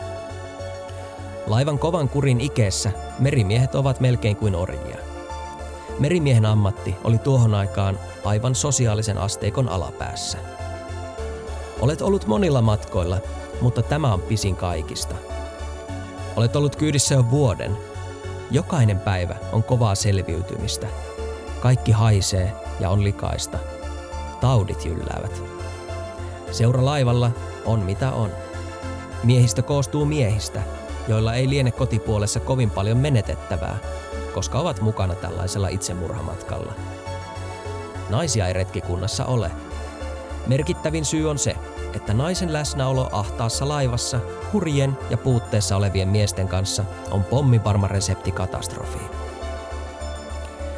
Laivan 1.46 1.78
kovan 1.78 2.08
kurin 2.08 2.40
ikeessä 2.40 2.92
merimiehet 3.18 3.74
ovat 3.74 4.00
melkein 4.00 4.36
kuin 4.36 4.54
orjia. 4.54 4.96
Merimiehen 5.98 6.46
ammatti 6.46 6.96
oli 7.04 7.18
tuohon 7.18 7.54
aikaan 7.54 7.98
aivan 8.24 8.54
sosiaalisen 8.54 9.18
asteikon 9.18 9.68
alapäässä. 9.68 10.38
Olet 11.80 12.02
ollut 12.02 12.26
monilla 12.26 12.62
matkoilla, 12.62 13.18
mutta 13.60 13.82
tämä 13.82 14.14
on 14.14 14.22
pisin 14.22 14.56
kaikista. 14.56 15.14
Olet 16.36 16.56
ollut 16.56 16.76
kyydissä 16.76 17.14
jo 17.14 17.30
vuoden. 17.30 17.89
Jokainen 18.50 19.00
päivä 19.00 19.36
on 19.52 19.64
kovaa 19.64 19.94
selviytymistä. 19.94 20.86
Kaikki 21.60 21.92
haisee 21.92 22.52
ja 22.80 22.90
on 22.90 23.04
likaista. 23.04 23.58
Taudit 24.40 24.84
jylläävät. 24.84 25.42
Seura 26.50 26.84
laivalla 26.84 27.30
on 27.64 27.80
mitä 27.80 28.12
on. 28.12 28.30
Miehistö 29.24 29.62
koostuu 29.62 30.04
miehistä, 30.04 30.62
joilla 31.08 31.34
ei 31.34 31.48
liene 31.48 31.70
kotipuolessa 31.70 32.40
kovin 32.40 32.70
paljon 32.70 32.98
menetettävää, 32.98 33.78
koska 34.34 34.58
ovat 34.58 34.80
mukana 34.80 35.14
tällaisella 35.14 35.68
itsemurhamatkalla. 35.68 36.72
Naisia 38.08 38.46
ei 38.46 38.52
retkikunnassa 38.52 39.24
ole. 39.24 39.50
Merkittävin 40.46 41.04
syy 41.04 41.30
on 41.30 41.38
se, 41.38 41.56
että 41.94 42.14
naisen 42.14 42.52
läsnäolo 42.52 43.08
ahtaassa 43.12 43.68
laivassa 43.68 44.20
hurjen 44.52 44.98
ja 45.10 45.16
puutteessa 45.16 45.76
olevien 45.76 46.08
miesten 46.08 46.48
kanssa 46.48 46.84
on 47.10 47.24
pommivarma 47.24 47.88
resepti 47.88 48.32
katastrofiin. 48.32 49.10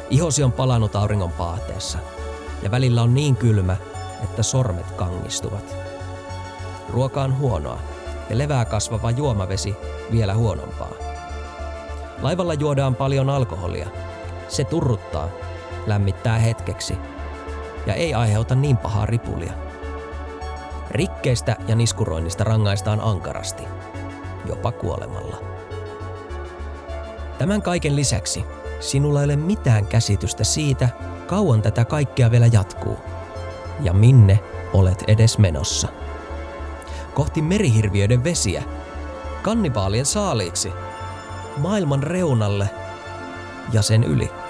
Ihosi 0.09 0.43
on 0.43 0.51
palannut 0.51 0.95
auringon 0.95 1.31
paahteessa 1.31 1.97
ja 2.61 2.71
välillä 2.71 3.01
on 3.01 3.13
niin 3.13 3.35
kylmä, 3.35 3.77
että 4.23 4.43
sormet 4.43 4.91
kangistuvat. 4.91 5.75
Ruoka 6.89 7.21
on 7.21 7.37
huonoa 7.39 7.79
ja 8.29 8.37
levää 8.37 8.65
kasvava 8.65 9.11
juomavesi 9.11 9.75
vielä 10.11 10.33
huonompaa. 10.33 10.91
Laivalla 12.21 12.53
juodaan 12.53 12.95
paljon 12.95 13.29
alkoholia. 13.29 13.87
Se 14.47 14.63
turruttaa, 14.63 15.29
lämmittää 15.87 16.39
hetkeksi 16.39 16.97
ja 17.85 17.93
ei 17.93 18.13
aiheuta 18.13 18.55
niin 18.55 18.77
pahaa 18.77 19.05
ripulia. 19.05 19.72
Rikkeistä 20.93 21.55
ja 21.67 21.75
niskuroinnista 21.75 22.43
rangaistaan 22.43 23.01
ankarasti, 23.01 23.63
jopa 24.45 24.71
kuolemalla. 24.71 25.37
Tämän 27.37 27.61
kaiken 27.61 27.95
lisäksi 27.95 28.45
sinulla 28.79 29.19
ei 29.19 29.25
ole 29.25 29.35
mitään 29.35 29.87
käsitystä 29.87 30.43
siitä, 30.43 30.89
kauan 31.27 31.61
tätä 31.61 31.85
kaikkea 31.85 32.31
vielä 32.31 32.47
jatkuu 32.51 32.97
ja 33.81 33.93
minne 33.93 34.39
olet 34.73 35.03
edes 35.07 35.37
menossa. 35.37 35.87
Kohti 37.13 37.41
merihirviöiden 37.41 38.23
vesiä, 38.23 38.63
kannibaalien 39.41 40.05
saaliiksi, 40.05 40.71
maailman 41.57 42.03
reunalle 42.03 42.69
ja 43.71 43.81
sen 43.81 44.03
yli. 44.03 44.42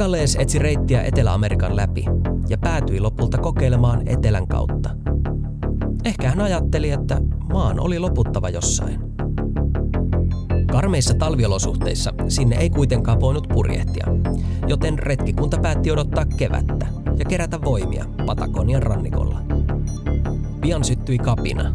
Magalees 0.00 0.36
etsi 0.36 0.58
reittiä 0.58 1.02
Etelä-Amerikan 1.02 1.76
läpi 1.76 2.04
ja 2.48 2.58
päätyi 2.58 3.00
lopulta 3.00 3.38
kokeilemaan 3.38 4.08
etelän 4.08 4.46
kautta. 4.46 4.90
Ehkä 6.04 6.28
hän 6.28 6.40
ajatteli, 6.40 6.90
että 6.90 7.20
maan 7.52 7.80
oli 7.80 7.98
loputtava 7.98 8.48
jossain. 8.48 9.00
Karmeissa 10.72 11.14
talviolosuhteissa 11.14 12.12
sinne 12.28 12.56
ei 12.56 12.70
kuitenkaan 12.70 13.20
voinut 13.20 13.48
purjehtia, 13.48 14.06
joten 14.66 14.98
retkikunta 14.98 15.58
päätti 15.58 15.90
odottaa 15.90 16.24
kevättä 16.24 16.86
ja 17.18 17.24
kerätä 17.24 17.60
voimia 17.64 18.04
Patagonian 18.26 18.82
rannikolla. 18.82 19.40
Pian 20.60 20.84
syttyi 20.84 21.18
kapina. 21.18 21.72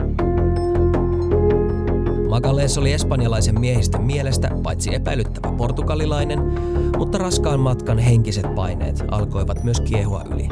Magalees 2.35 2.77
oli 2.77 2.93
espanjalaisen 2.93 3.59
miehistön 3.59 4.03
mielestä 4.03 4.49
paitsi 4.63 4.95
epäilyttävä 4.95 5.55
portugalilainen, 5.57 6.39
mutta 6.97 7.17
raskaan 7.17 7.59
matkan 7.59 7.97
henkiset 7.97 8.55
paineet 8.55 9.03
alkoivat 9.11 9.63
myös 9.63 9.81
kiehua 9.81 10.23
yli. 10.33 10.49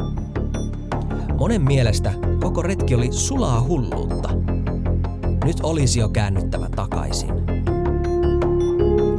Monen 1.38 1.62
mielestä 1.62 2.14
koko 2.42 2.62
retki 2.62 2.96
oli 2.96 3.12
sulaa 3.12 3.62
hulluutta. 3.62 4.30
Nyt 5.46 5.58
olisi 5.64 6.00
jo 6.00 6.10
käännyttävä 6.10 6.70
takaisin. 6.76 7.30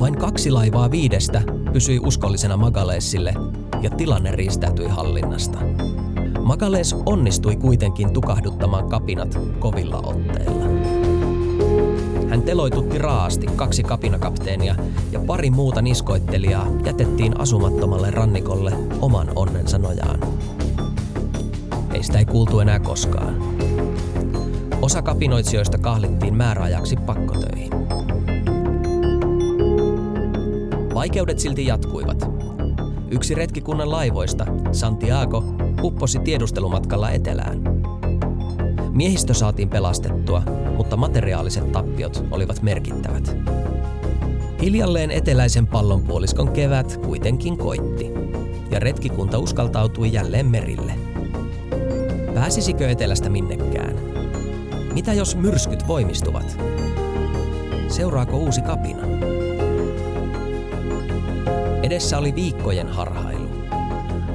Vain 0.00 0.18
kaksi 0.18 0.50
laivaa 0.50 0.90
viidestä 0.90 1.42
pysyi 1.72 1.98
uskollisena 1.98 2.56
Magaleesille 2.56 3.34
ja 3.82 3.90
tilanne 3.90 4.30
riistäytyi 4.30 4.88
hallinnasta. 4.88 5.58
Magalees 6.42 6.96
onnistui 7.06 7.56
kuitenkin 7.56 8.12
tukahduttamaan 8.12 8.88
kapinat 8.88 9.38
kovilla 9.58 9.98
otteilla. 9.98 10.73
Hän 12.28 12.42
teloitutti 12.42 12.98
raasti 12.98 13.46
kaksi 13.46 13.82
kapinakapteenia 13.82 14.74
ja 15.12 15.20
pari 15.26 15.50
muuta 15.50 15.82
niskoittelijaa 15.82 16.66
jätettiin 16.84 17.40
asumattomalle 17.40 18.10
rannikolle 18.10 18.72
oman 19.00 19.32
onnensa 19.36 19.78
nojaan. 19.78 20.20
Heistä 21.92 22.18
ei 22.18 22.24
kuultu 22.24 22.60
enää 22.60 22.78
koskaan. 22.78 23.36
Osa 24.82 25.02
kapinoitsijoista 25.02 25.78
kahlittiin 25.78 26.34
määräajaksi 26.36 26.96
pakkotöihin. 26.96 27.70
Vaikeudet 30.94 31.38
silti 31.38 31.66
jatkuivat. 31.66 32.30
Yksi 33.10 33.34
retkikunnan 33.34 33.90
laivoista, 33.90 34.46
Santiago, 34.72 35.44
upposi 35.82 36.18
tiedustelumatkalla 36.18 37.10
etelään. 37.10 37.83
Miehistö 38.94 39.34
saatiin 39.34 39.68
pelastettua, 39.68 40.42
mutta 40.76 40.96
materiaaliset 40.96 41.72
tappiot 41.72 42.24
olivat 42.30 42.62
merkittävät. 42.62 43.36
Hiljalleen 44.62 45.10
eteläisen 45.10 45.66
pallonpuoliskon 45.66 46.52
kevät 46.52 46.96
kuitenkin 47.06 47.58
koitti, 47.58 48.10
ja 48.70 48.80
retkikunta 48.80 49.38
uskaltautui 49.38 50.12
jälleen 50.12 50.46
merille. 50.46 50.92
Pääsisikö 52.34 52.88
etelästä 52.88 53.30
minnekään? 53.30 53.96
Mitä 54.92 55.12
jos 55.12 55.36
myrskyt 55.36 55.88
voimistuvat? 55.88 56.58
Seuraako 57.88 58.36
uusi 58.36 58.60
kapina? 58.62 59.02
Edessä 61.82 62.18
oli 62.18 62.34
viikkojen 62.34 62.88
harhailu. 62.88 63.33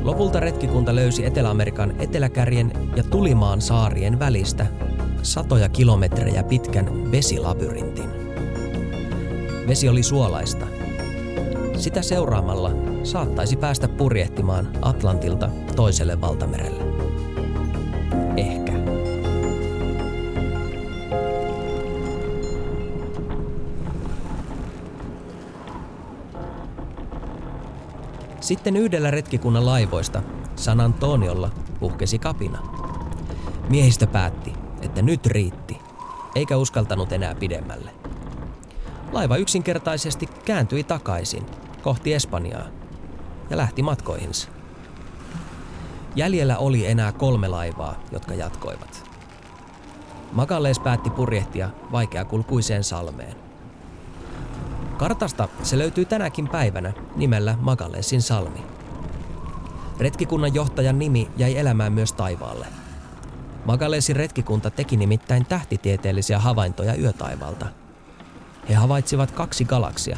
Lopulta 0.03 0.39
retkikunta 0.39 0.95
löysi 0.95 1.25
Etelä-Amerikan 1.25 2.01
eteläkärjen 2.01 2.71
ja 2.95 3.03
Tulimaan 3.03 3.61
saarien 3.61 4.19
välistä 4.19 4.65
satoja 5.21 5.69
kilometrejä 5.69 6.43
pitkän 6.43 7.11
vesilabyrintin. 7.11 8.09
Vesi 9.67 9.89
oli 9.89 10.03
suolaista. 10.03 10.67
Sitä 11.77 12.01
seuraamalla 12.01 12.71
saattaisi 13.03 13.57
päästä 13.57 13.87
purjehtimaan 13.87 14.69
Atlantilta 14.81 15.49
toiselle 15.75 16.21
valtamerelle. 16.21 16.88
Sitten 28.49 28.77
yhdellä 28.77 29.11
retkikunnan 29.11 29.65
laivoista, 29.65 30.21
San 30.55 30.81
Antoniolla, 30.81 31.49
puhkesi 31.79 32.19
kapina. 32.19 32.59
Miehistö 33.69 34.07
päätti, 34.07 34.53
että 34.81 35.01
nyt 35.01 35.25
riitti, 35.25 35.77
eikä 36.35 36.57
uskaltanut 36.57 37.11
enää 37.11 37.35
pidemmälle. 37.35 37.91
Laiva 39.11 39.37
yksinkertaisesti 39.37 40.29
kääntyi 40.45 40.83
takaisin 40.83 41.45
kohti 41.81 42.13
Espanjaa 42.13 42.65
ja 43.49 43.57
lähti 43.57 43.81
matkoihinsa. 43.81 44.49
Jäljellä 46.15 46.57
oli 46.57 46.85
enää 46.85 47.11
kolme 47.11 47.47
laivaa, 47.47 47.99
jotka 48.11 48.33
jatkoivat. 48.33 49.09
Magalees 50.31 50.79
päätti 50.79 51.09
purjehtia 51.09 51.69
vaikeakulkuiseen 51.91 52.83
salmeen. 52.83 53.48
Kartasta 54.99 55.47
se 55.63 55.77
löytyy 55.77 56.05
tänäkin 56.05 56.47
päivänä 56.47 56.93
nimellä 57.15 57.57
Magaleesin 57.61 58.21
salmi. 58.21 58.59
Retkikunnan 59.99 60.53
johtajan 60.53 60.99
nimi 60.99 61.27
jäi 61.37 61.57
elämään 61.57 61.93
myös 61.93 62.13
taivaalle. 62.13 62.67
Magaleesin 63.65 64.15
retkikunta 64.15 64.69
teki 64.69 64.97
nimittäin 64.97 65.45
tähtitieteellisiä 65.45 66.39
havaintoja 66.39 66.95
yötaivalta. 66.95 67.65
He 68.69 68.73
havaitsivat 68.73 69.31
kaksi 69.31 69.65
galaksia, 69.65 70.17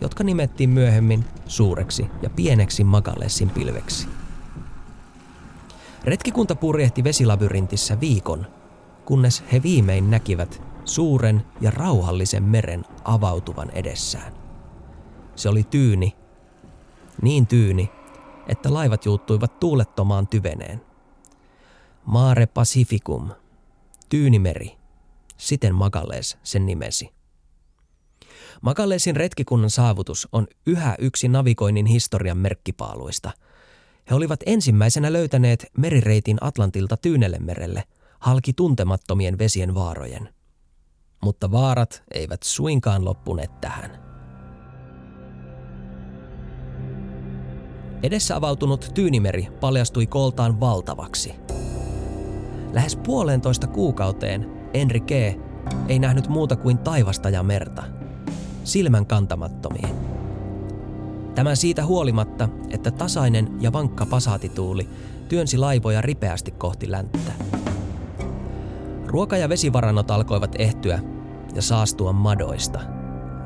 jotka 0.00 0.24
nimettiin 0.24 0.70
myöhemmin 0.70 1.24
suureksi 1.46 2.06
ja 2.22 2.30
pieneksi 2.30 2.84
Magaleesin 2.84 3.50
pilveksi. 3.50 4.08
Retkikunta 6.04 6.54
purjehti 6.54 7.04
vesilabyrintissä 7.04 8.00
viikon, 8.00 8.46
kunnes 9.04 9.44
he 9.52 9.62
viimein 9.62 10.10
näkivät 10.10 10.67
suuren 10.88 11.42
ja 11.60 11.70
rauhallisen 11.70 12.42
meren 12.42 12.84
avautuvan 13.04 13.70
edessään. 13.70 14.32
Se 15.34 15.48
oli 15.48 15.62
tyyni, 15.62 16.16
niin 17.22 17.46
tyyni, 17.46 17.90
että 18.48 18.74
laivat 18.74 19.04
juuttuivat 19.04 19.60
tuulettomaan 19.60 20.26
tyveneen. 20.28 20.80
Mare 22.04 22.46
Pacificum, 22.46 23.30
Tyynimeri, 24.08 24.76
siten 25.36 25.74
Magalees 25.74 26.38
sen 26.42 26.66
nimesi. 26.66 27.10
Magaleesin 28.62 29.16
retkikunnan 29.16 29.70
saavutus 29.70 30.28
on 30.32 30.46
yhä 30.66 30.96
yksi 30.98 31.28
navigoinnin 31.28 31.86
historian 31.86 32.38
merkkipaaluista. 32.38 33.30
He 34.10 34.14
olivat 34.14 34.40
ensimmäisenä 34.46 35.12
löytäneet 35.12 35.66
merireitin 35.76 36.38
Atlantilta 36.40 36.96
Tyynelle 36.96 37.38
merelle, 37.38 37.84
halki 38.20 38.52
tuntemattomien 38.52 39.38
vesien 39.38 39.74
vaarojen. 39.74 40.37
Mutta 41.20 41.50
vaarat 41.50 42.02
eivät 42.14 42.42
suinkaan 42.42 43.04
loppuneet 43.04 43.60
tähän. 43.60 44.08
Edessä 48.02 48.36
avautunut 48.36 48.90
Tyynimeri 48.94 49.48
paljastui 49.60 50.06
koltaan 50.06 50.60
valtavaksi. 50.60 51.34
Lähes 52.72 52.96
puolentoista 52.96 53.66
kuukauteen 53.66 54.50
Enrique 54.74 55.40
ei 55.88 55.98
nähnyt 55.98 56.28
muuta 56.28 56.56
kuin 56.56 56.78
taivasta 56.78 57.30
ja 57.30 57.42
merta. 57.42 57.84
Silmän 58.64 59.06
kantamattomia. 59.06 59.88
Tämä 61.34 61.54
siitä 61.54 61.86
huolimatta, 61.86 62.48
että 62.70 62.90
tasainen 62.90 63.48
ja 63.60 63.72
vankka 63.72 64.06
pasaatituuli 64.06 64.88
työnsi 65.28 65.58
laivoja 65.58 66.00
ripeästi 66.00 66.50
kohti 66.50 66.90
länttä. 66.90 67.32
Ruoka- 69.08 69.36
ja 69.36 69.48
vesivarannot 69.48 70.10
alkoivat 70.10 70.54
ehtyä 70.58 70.98
ja 71.54 71.62
saastua 71.62 72.12
madoista, 72.12 72.80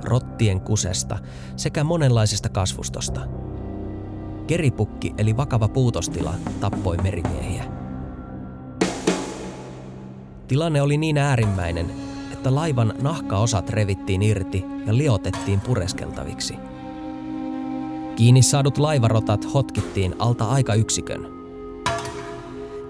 rottien 0.04 0.60
kusesta 0.60 1.18
sekä 1.56 1.84
monenlaisesta 1.84 2.48
kasvustosta– 2.48 3.20
Keripukki 4.46 5.14
eli 5.18 5.36
vakava 5.36 5.68
puutostila 5.68 6.34
tappoi 6.60 6.96
merimiehiä. 6.96 7.64
Tilanne 10.48 10.82
oli 10.82 10.96
niin 10.96 11.18
äärimmäinen, 11.18 11.86
että 12.32 12.54
laivan 12.54 12.94
nahkaosat 13.02 13.70
revittiin 13.70 14.22
irti 14.22 14.64
ja 14.86 14.96
liotettiin 14.96 15.60
pureskeltaviksi. 15.60 16.54
Kiinni 18.16 18.42
saadut 18.42 18.78
laivarotat 18.78 19.54
hotkittiin 19.54 20.14
alta 20.18 20.44
aikayksikön. 20.44 21.26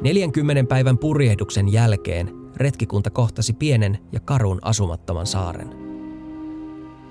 40 0.02 0.64
päivän 0.68 0.98
purjehduksen 0.98 1.72
jälkeen 1.72 2.41
retkikunta 2.56 3.10
kohtasi 3.10 3.52
pienen 3.52 3.98
ja 4.12 4.20
karun 4.20 4.58
asumattoman 4.62 5.26
saaren. 5.26 5.70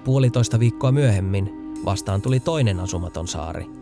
Puolitoista 0.04 0.60
viikkoa 0.60 0.92
myöhemmin 0.92 1.50
vastaan 1.86 2.22
tuli 2.22 2.40
toinen 2.40 2.80
asumaton 2.80 3.28
saari– 3.28 3.66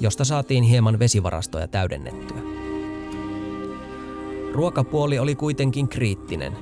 josta 0.00 0.24
saatiin 0.24 0.64
hieman 0.64 0.98
vesivarastoja 0.98 1.68
täydennettyä. 1.68 2.38
Ruokapuoli 4.52 5.18
oli 5.18 5.34
kuitenkin 5.34 5.88
kriittinen, 5.88 6.52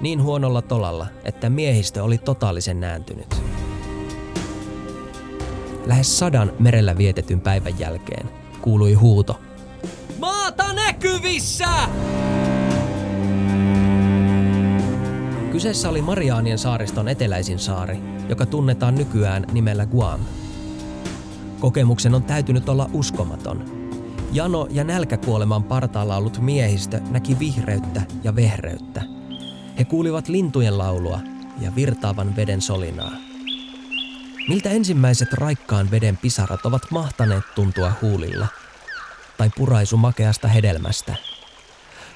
niin 0.00 0.22
huonolla 0.22 0.62
tolalla, 0.62 1.06
että 1.24 1.50
miehistö 1.50 2.02
oli 2.02 2.18
totaalisen 2.18 2.80
nääntynyt. 2.80 3.42
Lähes 5.86 6.18
sadan 6.18 6.52
merellä 6.58 6.98
vietetyn 6.98 7.40
päivän 7.40 7.78
jälkeen 7.78 8.30
kuului 8.60 8.94
huuto. 8.94 9.40
Maata 10.18 10.72
näkyvissä! 10.72 11.68
Kyseessä 15.52 15.88
oli 15.88 16.02
Mariaanien 16.02 16.58
saariston 16.58 17.08
eteläisin 17.08 17.58
saari, 17.58 17.98
joka 18.28 18.46
tunnetaan 18.46 18.94
nykyään 18.94 19.46
nimellä 19.52 19.86
Guam– 19.86 20.20
Kokemuksen 21.62 22.14
on 22.14 22.22
täytynyt 22.22 22.68
olla 22.68 22.90
uskomaton. 22.92 23.64
Jano 24.32 24.66
ja 24.70 24.84
nälkäkuoleman 24.84 25.64
partaalla 25.64 26.16
ollut 26.16 26.38
miehistö 26.38 27.00
näki 27.10 27.38
vihreyttä 27.38 28.02
ja 28.24 28.36
vehreyttä. 28.36 29.02
He 29.78 29.84
kuulivat 29.84 30.28
lintujen 30.28 30.78
laulua 30.78 31.20
ja 31.60 31.74
virtaavan 31.74 32.36
veden 32.36 32.60
solinaa. 32.60 33.12
Miltä 34.48 34.70
ensimmäiset 34.70 35.32
raikkaan 35.32 35.90
veden 35.90 36.16
pisarat 36.16 36.66
ovat 36.66 36.82
mahtaneet 36.90 37.44
tuntua 37.54 37.92
huulilla? 38.02 38.46
Tai 39.38 39.50
puraisu 39.56 39.96
makeasta 39.96 40.48
hedelmästä? 40.48 41.14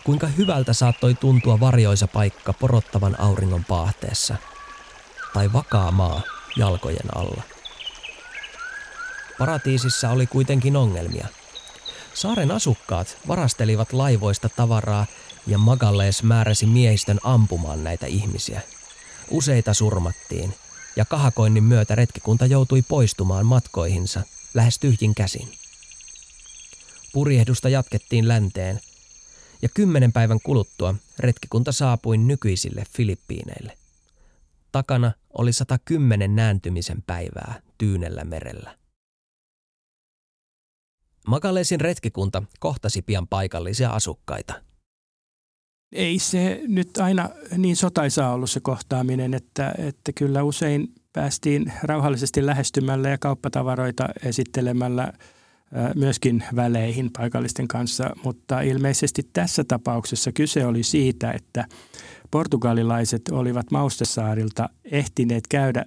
Kuinka 0.07 0.27
hyvältä 0.27 0.73
saattoi 0.73 1.15
tuntua 1.15 1.61
varjoisa 1.61 2.07
paikka 2.07 2.53
porottavan 2.53 3.21
auringon 3.21 3.65
paahteessa? 3.65 4.37
Tai 5.35 5.53
vakaa 5.53 5.91
maa 5.91 6.23
jalkojen 6.57 7.17
alla? 7.17 7.43
Paratiisissa 9.39 10.11
oli 10.11 10.27
kuitenkin 10.27 10.77
ongelmia. 10.77 11.29
Saaren 12.15 12.51
asukkaat 12.51 13.19
varastelivat 13.29 13.93
laivoista 13.93 14.49
tavaraa 14.49 15.07
ja 15.47 15.59
Magallees 15.59 16.23
määräsi 16.23 16.67
miehistön 16.67 17.19
ampumaan 17.23 17.85
näitä 17.85 18.07
ihmisiä. 18.07 18.61
Useita 19.31 19.75
surmattiin 19.75 20.55
ja 20.97 21.05
kahakoinnin 21.05 21.65
myötä 21.65 21.95
retkikunta 21.95 22.47
joutui 22.47 22.83
poistumaan 22.83 23.47
matkoihinsa 23.47 24.23
lähes 24.55 24.79
tyhjin 24.79 25.15
käsin. 25.15 25.53
Purjehdusta 27.13 27.69
jatkettiin 27.69 28.29
länteen 28.29 28.81
ja 29.67 29.71
kymmenen 29.75 30.13
päivän 30.13 30.39
kuluttua 30.45 30.95
retkikunta 31.19 31.73
saapui 31.73 32.17
nykyisille 32.19 32.85
Filippiineille. 32.97 33.79
Takana 34.73 35.13
oli 35.39 35.53
110 35.53 36.37
nääntymisen 36.37 37.03
päivää 37.07 37.61
Tyynellä 37.79 38.25
merellä. 38.25 38.79
Magalesin 41.27 41.81
retkikunta 41.81 42.43
kohtasi 42.61 43.03
pian 43.03 43.27
paikallisia 43.29 43.91
asukkaita. 43.91 44.55
Ei 45.93 46.19
se 46.19 46.61
nyt 46.67 46.97
aina 46.97 47.31
niin 47.57 47.77
sotaisaa 47.77 48.33
ollut 48.33 48.51
se 48.51 48.61
kohtaaminen, 48.61 49.35
että, 49.35 49.75
että 49.79 50.13
kyllä 50.13 50.43
usein 50.43 50.95
päästiin 51.13 51.73
rauhallisesti 51.83 52.47
lähestymällä 52.47 53.09
ja 53.09 53.19
kauppatavaroita 53.19 54.09
esittelemällä 54.23 55.13
myöskin 55.95 56.45
väleihin 56.57 57.11
paikallisten 57.17 57.69
kanssa, 57.69 58.11
mutta 58.25 58.61
ilmeisesti 58.61 59.23
tässä 59.33 59.65
tapauksessa 59.69 60.33
kyse 60.33 60.67
oli 60.67 60.83
siitä, 60.83 61.33
että 61.33 61.65
portugalilaiset 62.31 63.23
olivat 63.31 63.71
Maustesaarilta 63.71 64.69
ehtineet 64.85 65.45
käydä 65.49 65.85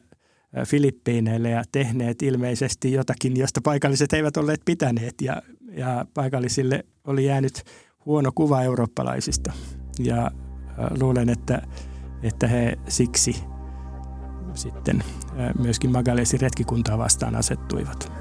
Filippiineille 0.65 1.49
ja 1.49 1.63
tehneet 1.71 2.21
ilmeisesti 2.21 2.91
jotakin, 2.91 3.37
josta 3.37 3.61
paikalliset 3.63 4.13
eivät 4.13 4.37
olleet 4.37 4.61
pitäneet 4.65 5.21
ja, 5.21 5.41
ja 5.71 6.05
paikallisille 6.13 6.85
oli 7.03 7.25
jäänyt 7.25 7.63
huono 8.05 8.31
kuva 8.35 8.63
eurooppalaisista. 8.63 9.53
Ja 9.99 10.31
luulen, 10.99 11.29
että, 11.29 11.61
että 12.23 12.47
he 12.47 12.77
siksi 12.87 13.35
sitten 14.53 15.03
myöskin 15.59 15.91
Magalesin 15.91 16.41
retkikuntaa 16.41 16.97
vastaan 16.97 17.35
asettuivat. 17.35 18.18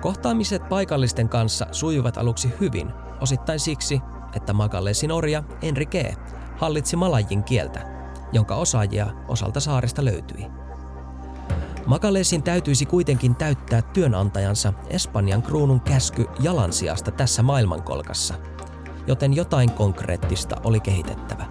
Kohtaamiset 0.00 0.68
paikallisten 0.68 1.28
kanssa 1.28 1.66
sujuvat 1.72 2.18
aluksi 2.18 2.52
hyvin, 2.60 2.90
osittain 3.20 3.60
siksi, 3.60 4.00
että 4.36 4.52
Magalesin 4.52 5.12
orja 5.12 5.42
Enrique 5.62 6.16
hallitsi 6.56 6.96
malajin 6.96 7.44
kieltä, 7.44 7.80
jonka 8.32 8.54
osaajia 8.56 9.06
osalta 9.28 9.60
saarista 9.60 10.04
löytyi. 10.04 10.46
Makalesin 11.86 12.42
täytyisi 12.42 12.86
kuitenkin 12.86 13.34
täyttää 13.34 13.82
työnantajansa 13.82 14.72
Espanjan 14.90 15.42
kruunun 15.42 15.80
käsky 15.80 16.26
jalansijasta 16.40 17.10
tässä 17.10 17.42
maailmankolkassa, 17.42 18.34
joten 19.06 19.32
jotain 19.32 19.72
konkreettista 19.72 20.56
oli 20.64 20.80
kehitettävä. 20.80 21.46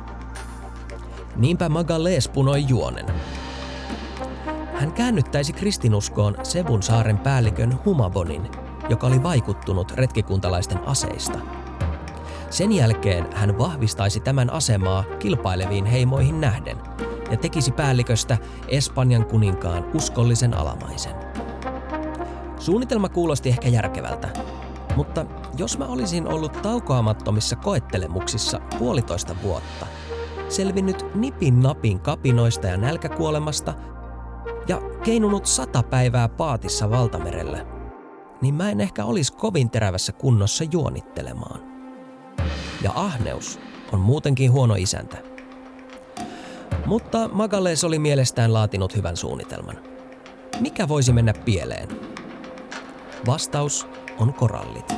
Niinpä 1.36 1.70
Magales 1.70 2.28
punoi 2.28 2.66
juonen. 2.68 3.06
Hän 4.80 4.94
käännyttäisi 4.94 5.54
kristinuskoon 5.54 6.36
Sebun 6.44 6.84
saaren 6.84 7.18
päällikön 7.18 7.80
Humabonin, 7.86 8.52
joka 8.90 9.08
oli 9.08 9.24
vaikuttunut 9.24 9.92
retkikuntalaisten 9.92 10.88
aseista. 10.88 11.40
Sen 12.50 12.72
jälkeen 12.72 13.28
hän 13.34 13.58
vahvistaisi 13.58 14.20
tämän 14.20 14.50
asemaa 14.50 15.04
kilpaileviin 15.20 15.86
heimoihin 15.86 16.42
nähden 16.42 16.78
ja 17.32 17.38
tekisi 17.38 17.72
päälliköstä 17.72 18.38
Espanjan 18.68 19.26
kuninkaan 19.26 19.86
uskollisen 19.94 20.54
alamaisen. 20.54 21.16
Suunnitelma 22.60 23.10
kuulosti 23.10 23.50
ehkä 23.50 23.68
järkevältä, 23.68 24.30
mutta 24.96 25.26
jos 25.58 25.78
mä 25.78 25.86
olisin 25.86 26.28
ollut 26.28 26.62
taukoamattomissa 26.62 27.56
koettelemuksissa 27.56 28.60
puolitoista 28.80 29.36
vuotta, 29.44 29.88
selvinnyt 30.50 31.06
nipin 31.16 31.60
napin 31.60 32.00
kapinoista 32.00 32.68
ja 32.68 32.78
nälkäkuolemasta 32.78 33.74
ja 34.68 34.82
keinunut 35.04 35.46
sata 35.46 35.84
päivää 35.84 36.30
paatissa 36.30 36.90
valtamerellä, 36.90 37.66
niin 38.42 38.54
mä 38.54 38.72
en 38.72 38.82
ehkä 38.82 39.06
olisi 39.06 39.34
kovin 39.34 39.70
terävässä 39.70 40.12
kunnossa 40.12 40.64
juonittelemaan. 40.72 41.60
Ja 42.82 42.92
ahneus 42.96 43.60
on 43.92 44.00
muutenkin 44.00 44.52
huono 44.52 44.76
isäntä. 44.76 45.18
Mutta 46.86 47.30
Magales 47.34 47.84
oli 47.84 48.00
mielestään 48.00 48.54
laatinut 48.54 48.96
hyvän 48.96 49.18
suunnitelman. 49.18 49.78
Mikä 50.60 50.88
voisi 50.88 51.14
mennä 51.14 51.34
pieleen? 51.34 51.88
Vastaus 53.26 53.88
on 54.20 54.34
korallit. 54.34 54.94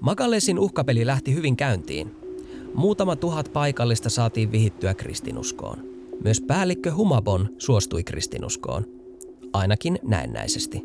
Magalesin 0.00 0.58
uhkapeli 0.58 1.06
lähti 1.06 1.34
hyvin 1.34 1.56
käyntiin. 1.56 2.19
Muutama 2.74 3.16
tuhat 3.16 3.52
paikallista 3.52 4.10
saatiin 4.10 4.52
vihittyä 4.52 4.94
kristinuskoon. 4.94 5.78
Myös 6.24 6.40
päällikkö 6.40 6.94
Humabon 6.94 7.48
suostui 7.58 8.04
kristinuskoon. 8.04 8.84
Ainakin 9.52 9.98
näennäisesti. 10.02 10.82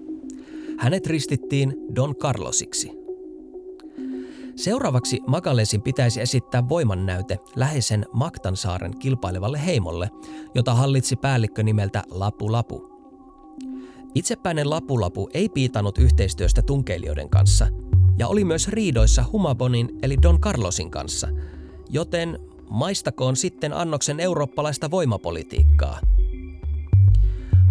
Hänet 0.77 1.07
ristittiin 1.07 1.73
Don 1.95 2.15
Carlosiksi. 2.15 2.91
Seuraavaksi 4.55 5.21
Magalesin 5.27 5.81
pitäisi 5.81 6.21
esittää 6.21 6.69
voimannäyte 6.69 7.39
läheisen 7.55 8.05
Maktansaaren 8.13 8.97
kilpailevalle 8.99 9.65
heimolle, 9.65 10.09
jota 10.55 10.73
hallitsi 10.73 11.15
päällikkö 11.15 11.63
nimeltä 11.63 12.03
Lapu 12.09 12.51
Lapu. 12.51 12.95
Itsepäinen 14.15 14.69
Lapulapu 14.69 15.29
ei 15.33 15.49
piitanut 15.49 15.97
yhteistyöstä 15.97 16.61
tunkeilijoiden 16.61 17.29
kanssa 17.29 17.67
ja 18.17 18.27
oli 18.27 18.43
myös 18.43 18.67
riidoissa 18.67 19.25
Humabonin 19.31 19.89
eli 20.01 20.17
Don 20.21 20.39
Carlosin 20.39 20.91
kanssa, 20.91 21.27
joten 21.95 22.39
maistakoon 22.69 23.35
sitten 23.35 23.73
annoksen 23.73 24.19
eurooppalaista 24.19 24.91
voimapolitiikkaa. 24.91 25.99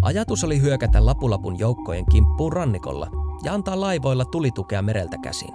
Ajatus 0.01 0.43
oli 0.43 0.61
hyökätä 0.61 1.05
Lapulapun 1.05 1.59
joukkojen 1.59 2.05
kimppuun 2.11 2.53
rannikolla 2.53 3.07
ja 3.43 3.53
antaa 3.53 3.79
laivoilla 3.79 4.25
tulitukea 4.25 4.81
mereltä 4.81 5.17
käsin. 5.17 5.53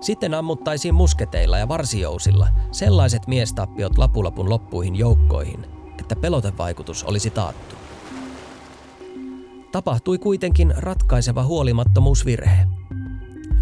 Sitten 0.00 0.34
ammuttaisiin 0.34 0.94
musketeilla 0.94 1.58
ja 1.58 1.68
varsijousilla 1.68 2.48
sellaiset 2.72 3.26
miestappiot 3.26 3.98
Lapulapun 3.98 4.50
loppuihin 4.50 4.96
joukkoihin, 4.96 5.66
että 5.98 6.16
pelotevaikutus 6.16 7.04
olisi 7.04 7.30
taattu. 7.30 7.74
Tapahtui 9.72 10.18
kuitenkin 10.18 10.74
ratkaiseva 10.76 11.44
huolimattomuusvirhe. 11.44 12.66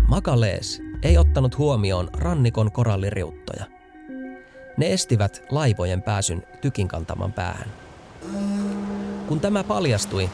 Makalees 0.08 0.82
ei 1.02 1.18
ottanut 1.18 1.58
huomioon 1.58 2.08
rannikon 2.12 2.72
koralliriuttoja. 2.72 3.75
Ne 4.76 4.92
estivät 4.92 5.42
laivojen 5.50 6.02
pääsyn 6.02 6.42
tykin 6.60 6.88
kantaman 6.88 7.32
päähän. 7.32 7.68
Kun 9.28 9.40
tämä 9.40 9.64
paljastui, 9.64 10.30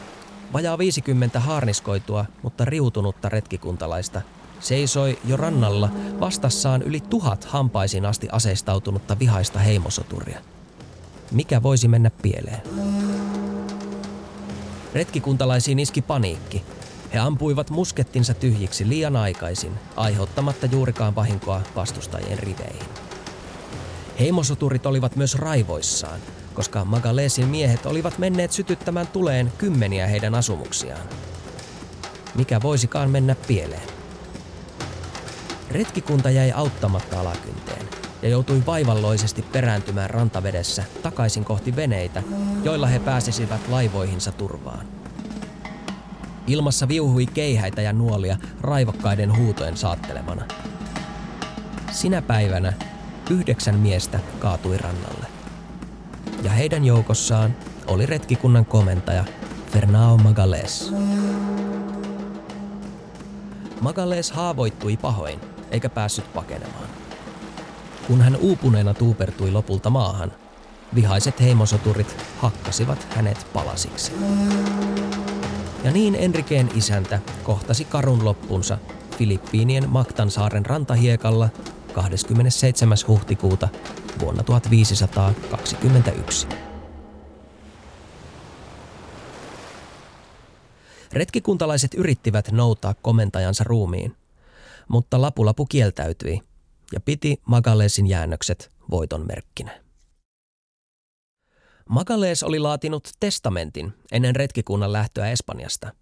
vajaa 0.53 0.77
50 0.77 1.39
haarniskoitua, 1.39 2.25
mutta 2.41 2.65
riutunutta 2.65 3.29
retkikuntalaista 3.29 4.21
seisoi 4.59 5.19
jo 5.25 5.37
rannalla 5.37 5.89
vastassaan 6.19 6.81
yli 6.81 6.99
tuhat 6.99 7.43
hampaisin 7.43 8.05
asti 8.05 8.27
aseistautunutta 8.31 9.19
vihaista 9.19 9.59
heimosoturia. 9.59 10.39
Mikä 11.31 11.63
voisi 11.63 11.87
mennä 11.87 12.11
pieleen? 12.21 12.61
Retkikuntalaisiin 14.93 15.79
iski 15.79 16.01
paniikki. 16.01 16.63
He 17.13 17.19
ampuivat 17.19 17.69
muskettinsa 17.69 18.33
tyhjiksi 18.33 18.89
liian 18.89 19.15
aikaisin, 19.15 19.71
aiheuttamatta 19.95 20.65
juurikaan 20.65 21.15
vahinkoa 21.15 21.61
vastustajien 21.75 22.39
riveihin. 22.39 23.02
Heimosoturit 24.19 24.85
olivat 24.85 25.15
myös 25.15 25.35
raivoissaan, 25.35 26.19
koska 26.53 26.85
Magalesin 26.85 27.47
miehet 27.47 27.85
olivat 27.85 28.17
menneet 28.17 28.51
sytyttämään 28.51 29.07
tuleen 29.07 29.53
kymmeniä 29.57 30.07
heidän 30.07 30.35
asumuksiaan. 30.35 31.01
Mikä 32.35 32.61
voisikaan 32.61 33.09
mennä 33.09 33.35
pieleen? 33.47 33.87
Retkikunta 35.71 36.29
jäi 36.29 36.51
auttamatta 36.51 37.19
alakynteen 37.19 37.87
ja 38.21 38.29
joutui 38.29 38.63
vaivalloisesti 38.65 39.41
perääntymään 39.41 40.09
rantavedessä 40.09 40.83
takaisin 41.03 41.45
kohti 41.45 41.75
veneitä, 41.75 42.23
joilla 42.63 42.87
he 42.87 42.99
pääsisivät 42.99 43.61
laivoihinsa 43.69 44.31
turvaan. 44.31 44.87
Ilmassa 46.47 46.87
viuhui 46.87 47.25
keihäitä 47.25 47.81
ja 47.81 47.93
nuolia 47.93 48.37
raivokkaiden 48.61 49.37
huutojen 49.37 49.77
saattelemana. 49.77 50.45
Sinä 51.91 52.21
päivänä 52.21 52.73
yhdeksän 53.29 53.79
miestä 53.79 54.19
kaatui 54.39 54.77
rannalle. 54.77 55.25
Ja 56.43 56.51
heidän 56.51 56.85
joukossaan 56.85 57.55
oli 57.87 58.05
retkikunnan 58.05 58.65
komentaja 58.65 59.25
Fernao 59.71 60.17
Magales. 60.17 60.93
Magales 63.81 64.31
haavoittui 64.31 64.97
pahoin 64.97 65.39
eikä 65.71 65.89
päässyt 65.89 66.33
pakenemaan. 66.33 66.89
Kun 68.07 68.21
hän 68.21 68.35
uupuneena 68.35 68.93
tuupertui 68.93 69.51
lopulta 69.51 69.89
maahan, 69.89 70.31
vihaiset 70.95 71.41
heimosoturit 71.41 72.15
hakkasivat 72.37 73.07
hänet 73.15 73.47
palasiksi. 73.53 74.11
Ja 75.83 75.91
niin 75.91 76.15
Enrikeen 76.15 76.69
isäntä 76.75 77.19
kohtasi 77.43 77.85
karun 77.85 78.25
loppunsa 78.25 78.77
Filippiinien 79.17 79.89
Maktansaaren 79.89 80.65
rantahiekalla 80.65 81.49
27. 81.93 82.97
huhtikuuta 83.07 83.69
vuonna 84.19 84.43
1521. 84.43 86.47
Retkikuntalaiset 91.13 91.93
yrittivät 91.93 92.51
noutaa 92.51 92.95
komentajansa 93.01 93.63
ruumiin, 93.63 94.15
mutta 94.87 95.21
Lapulapu 95.21 95.65
kieltäytyi 95.65 96.41
ja 96.93 96.99
piti 96.99 97.41
Magalesin 97.45 98.07
jäännökset 98.07 98.71
voiton 98.91 99.27
merkkinä. 99.27 99.83
Magales 101.89 102.43
oli 102.43 102.59
laatinut 102.59 103.09
testamentin 103.19 103.93
ennen 104.11 104.35
retkikunnan 104.35 104.93
lähtöä 104.93 105.29
Espanjasta. 105.29 105.93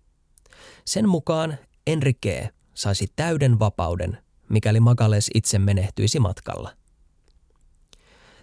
Sen 0.86 1.10
mukaan 1.10 1.58
Enrique 1.88 2.49
saisi 2.73 3.08
täyden 3.15 3.60
vapauden, 3.60 4.17
mikäli 4.51 4.79
Magales 4.79 5.29
itse 5.33 5.59
menehtyisi 5.59 6.19
matkalla. 6.19 6.71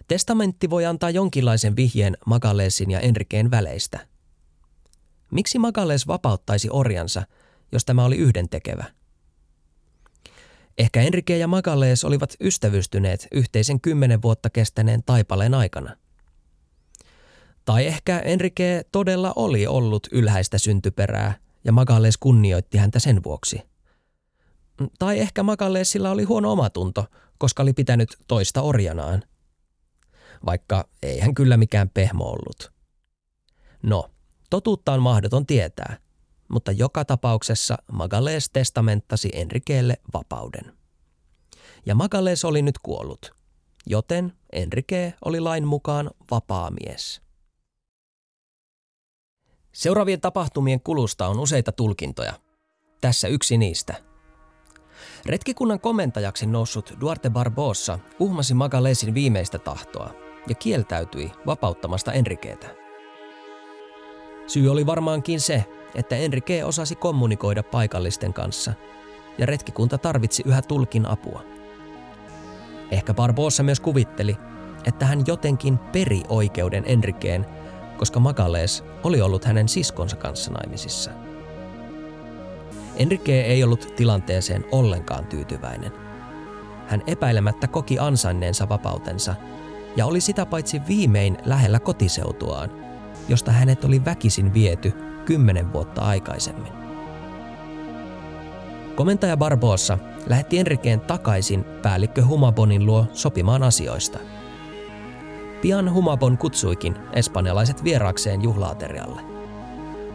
Testamentti 0.07 0.69
voi 0.69 0.85
antaa 0.85 1.09
jonkinlaisen 1.09 1.75
vihjeen 1.75 2.17
Magalesin 2.25 2.91
ja 2.91 2.99
Enriqueen 2.99 3.51
väleistä. 3.51 3.99
Miksi 5.31 5.59
Magales 5.59 6.07
vapauttaisi 6.07 6.69
orjansa, 6.71 7.23
jos 7.71 7.85
tämä 7.85 8.05
oli 8.05 8.17
yhdentekevä? 8.17 8.85
Ehkä 10.77 11.01
Enrique 11.01 11.37
ja 11.37 11.47
Magales 11.47 12.03
olivat 12.03 12.33
ystävystyneet 12.41 13.27
yhteisen 13.31 13.81
kymmenen 13.81 14.21
vuotta 14.21 14.49
kestäneen 14.49 15.03
taipaleen 15.03 15.53
aikana– 15.53 15.95
tai 17.69 17.85
ehkä 17.85 18.19
Enrique 18.19 18.83
todella 18.91 19.33
oli 19.35 19.67
ollut 19.67 20.07
ylhäistä 20.11 20.57
syntyperää 20.57 21.33
ja 21.63 21.71
Magales 21.71 22.17
kunnioitti 22.17 22.77
häntä 22.77 22.99
sen 22.99 23.23
vuoksi. 23.23 23.61
Tai 24.99 25.19
ehkä 25.19 25.43
Magalesilla 25.43 26.11
oli 26.11 26.23
huono 26.23 26.51
omatunto, 26.51 27.05
koska 27.37 27.63
oli 27.63 27.73
pitänyt 27.73 28.09
toista 28.27 28.61
orjanaan. 28.61 29.23
Vaikka 30.45 30.89
ei 31.03 31.19
hän 31.19 31.33
kyllä 31.33 31.57
mikään 31.57 31.89
pehmo 31.89 32.25
ollut. 32.25 32.71
No, 33.83 34.09
totuutta 34.49 34.93
on 34.93 35.01
mahdoton 35.01 35.45
tietää, 35.45 35.97
mutta 36.47 36.71
joka 36.71 37.05
tapauksessa 37.05 37.77
Magales 37.91 38.49
testamenttasi 38.49 39.29
Enriquelle 39.33 39.97
vapauden. 40.13 40.73
Ja 41.85 41.95
Magales 41.95 42.45
oli 42.45 42.61
nyt 42.61 42.79
kuollut, 42.83 43.31
joten 43.85 44.33
Enrique 44.53 45.13
oli 45.25 45.39
lain 45.39 45.67
mukaan 45.67 46.11
vapaa 46.31 46.71
mies. 46.71 47.21
Seuraavien 49.71 50.21
tapahtumien 50.21 50.81
kulusta 50.81 51.27
on 51.27 51.39
useita 51.39 51.71
tulkintoja. 51.71 52.33
Tässä 53.01 53.27
yksi 53.27 53.57
niistä. 53.57 54.08
Retkikunnan 55.25 55.79
komentajaksi 55.79 56.45
noussut 56.45 56.93
Duarte 57.01 57.29
Barbosa 57.29 57.99
uhmasi 58.19 58.53
Magalesin 58.53 59.13
viimeistä 59.13 59.59
tahtoa 59.59 60.13
ja 60.47 60.55
kieltäytyi 60.55 61.31
vapauttamasta 61.45 62.13
Enriquetä. 62.13 62.67
Syy 64.47 64.71
oli 64.71 64.85
varmaankin 64.85 65.41
se, 65.41 65.65
että 65.95 66.15
Enrique 66.15 66.63
osasi 66.63 66.95
kommunikoida 66.95 67.63
paikallisten 67.63 68.33
kanssa 68.33 68.73
ja 69.37 69.45
retkikunta 69.45 69.97
tarvitsi 69.97 70.43
yhä 70.45 70.61
tulkin 70.61 71.05
apua. 71.05 71.43
Ehkä 72.91 73.13
Barbossa 73.13 73.63
myös 73.63 73.79
kuvitteli, 73.79 74.37
että 74.85 75.05
hän 75.05 75.23
jotenkin 75.27 75.77
peri 75.77 76.21
oikeuden 76.29 76.83
Enrikeen, 76.87 77.45
koska 77.97 78.19
Magales 78.19 78.83
oli 79.03 79.21
ollut 79.21 79.45
hänen 79.45 79.69
siskonsa 79.69 80.15
kanssa 80.15 80.51
naimisissa. 80.51 81.11
Enrique 82.99 83.41
ei 83.41 83.63
ollut 83.63 83.93
tilanteeseen 83.95 84.65
ollenkaan 84.71 85.25
tyytyväinen. 85.25 85.91
Hän 86.87 87.03
epäilemättä 87.07 87.67
koki 87.67 87.99
ansainneensa 87.99 88.69
vapautensa 88.69 89.35
ja 89.95 90.05
oli 90.05 90.21
sitä 90.21 90.45
paitsi 90.45 90.81
viimein 90.87 91.37
lähellä 91.45 91.79
kotiseutuaan, 91.79 92.69
josta 93.29 93.51
hänet 93.51 93.83
oli 93.83 94.05
väkisin 94.05 94.53
viety 94.53 94.93
kymmenen 95.25 95.73
vuotta 95.73 96.01
aikaisemmin. 96.01 96.73
Komentaja 98.95 99.37
Barbossa 99.37 99.97
lähetti 100.27 100.59
Enrikeen 100.59 100.99
takaisin 100.99 101.63
päällikkö 101.63 102.25
Humabonin 102.25 102.85
luo 102.85 103.05
sopimaan 103.13 103.63
asioista. 103.63 104.19
Pian 105.61 105.93
Humabon 105.93 106.37
kutsuikin 106.37 106.95
espanjalaiset 107.13 107.83
vieraakseen 107.83 108.41
juhlaaterialle. 108.41 109.21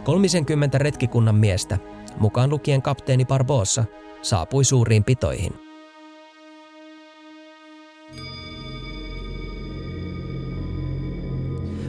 30 0.03 0.77
retkikunnan 0.77 1.35
miestä, 1.35 1.77
mukaan 2.19 2.49
lukien 2.49 2.81
kapteeni 2.81 3.25
Barbossa, 3.25 3.85
saapui 4.21 4.63
suuriin 4.63 5.03
pitoihin. 5.03 5.53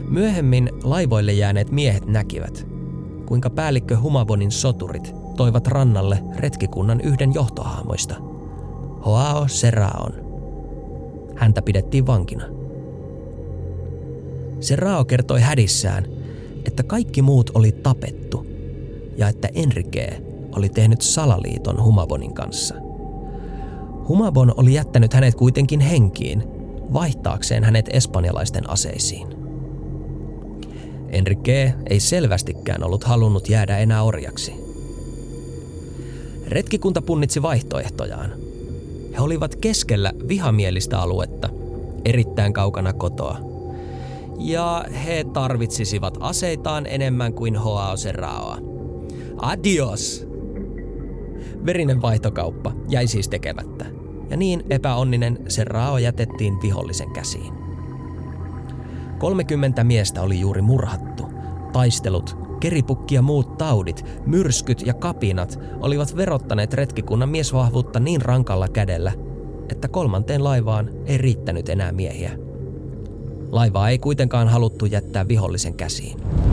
Myöhemmin 0.09 0.69
laivoille 0.83 1.33
jääneet 1.33 1.71
miehet 1.71 2.05
näkivät, 2.05 2.67
kuinka 3.25 3.49
päällikkö 3.49 3.99
Humabonin 3.99 4.51
soturit 4.51 5.13
toivat 5.37 5.67
rannalle 5.67 6.19
retkikunnan 6.35 7.01
yhden 7.01 7.33
johtohahmoista, 7.33 8.15
Hoao 9.05 9.47
Seraon. 9.47 10.13
Häntä 11.35 11.61
pidettiin 11.61 12.07
vankina. 12.07 12.45
Serao 14.59 15.05
kertoi 15.05 15.41
hädissään, 15.41 16.05
että 16.65 16.83
kaikki 16.83 17.21
muut 17.21 17.51
oli 17.53 17.71
tapettu 17.71 18.46
ja 19.17 19.27
että 19.27 19.49
Enrique 19.55 20.21
oli 20.55 20.69
tehnyt 20.69 21.01
salaliiton 21.01 21.83
Humabonin 21.83 22.33
kanssa. 22.33 22.75
Humabon 24.07 24.53
oli 24.57 24.73
jättänyt 24.73 25.13
hänet 25.13 25.35
kuitenkin 25.35 25.79
henkiin, 25.79 26.43
vaihtaakseen 26.93 27.63
hänet 27.63 27.89
espanjalaisten 27.93 28.69
aseisiin. 28.69 29.27
Enrique 31.09 31.73
ei 31.89 31.99
selvästikään 31.99 32.83
ollut 32.83 33.03
halunnut 33.03 33.49
jäädä 33.49 33.77
enää 33.77 34.03
orjaksi. 34.03 34.53
Retkikunta 36.47 37.01
punnitsi 37.01 37.41
vaihtoehtojaan. 37.41 38.33
He 39.13 39.21
olivat 39.21 39.55
keskellä 39.55 40.13
vihamielistä 40.27 40.99
aluetta, 40.99 41.49
erittäin 42.05 42.53
kaukana 42.53 42.93
kotoa. 42.93 43.37
Ja 44.39 44.85
he 45.05 45.25
tarvitsisivat 45.33 46.17
aseitaan 46.19 46.85
enemmän 46.85 47.33
kuin 47.33 47.55
Hoao 47.55 47.97
Serraoa. 47.97 48.76
Adios! 49.37 50.27
Verinen 51.65 52.01
vaihtokauppa 52.01 52.71
jäi 52.89 53.07
siis 53.07 53.29
tekemättä, 53.29 53.85
ja 54.29 54.37
niin 54.37 54.63
epäonninen 54.69 55.39
Serrao 55.47 55.97
jätettiin 55.97 56.61
vihollisen 56.61 57.11
käsiin. 57.11 57.53
30 59.19 59.83
miestä 59.83 60.21
oli 60.21 60.39
juuri 60.39 60.61
murhattu. 60.61 61.23
Taistelut, 61.73 62.37
keripukki 62.59 63.15
ja 63.15 63.21
muut 63.21 63.57
taudit, 63.57 64.05
myrskyt 64.25 64.81
ja 64.85 64.93
kapinat 64.93 65.59
olivat 65.79 66.15
verottaneet 66.15 66.73
retkikunnan 66.73 67.29
miesvahvuutta 67.29 67.99
niin 67.99 68.21
rankalla 68.21 68.67
kädellä, 68.67 69.11
että 69.69 69.87
kolmanteen 69.87 70.43
laivaan 70.43 70.89
ei 71.05 71.17
riittänyt 71.17 71.69
enää 71.69 71.91
miehiä. 71.91 72.31
Laivaa 73.51 73.89
ei 73.89 73.99
kuitenkaan 73.99 74.47
haluttu 74.47 74.85
jättää 74.85 75.27
vihollisen 75.27 75.73
käsiin. 75.73 76.46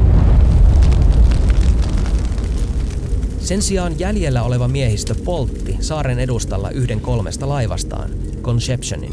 Sen 3.44 3.62
sijaan 3.62 3.98
jäljellä 3.98 4.42
oleva 4.42 4.68
miehistö 4.68 5.14
poltti 5.24 5.76
saaren 5.80 6.18
edustalla 6.18 6.70
yhden 6.70 7.00
kolmesta 7.00 7.48
laivastaan, 7.48 8.10
Conceptionin. 8.42 9.12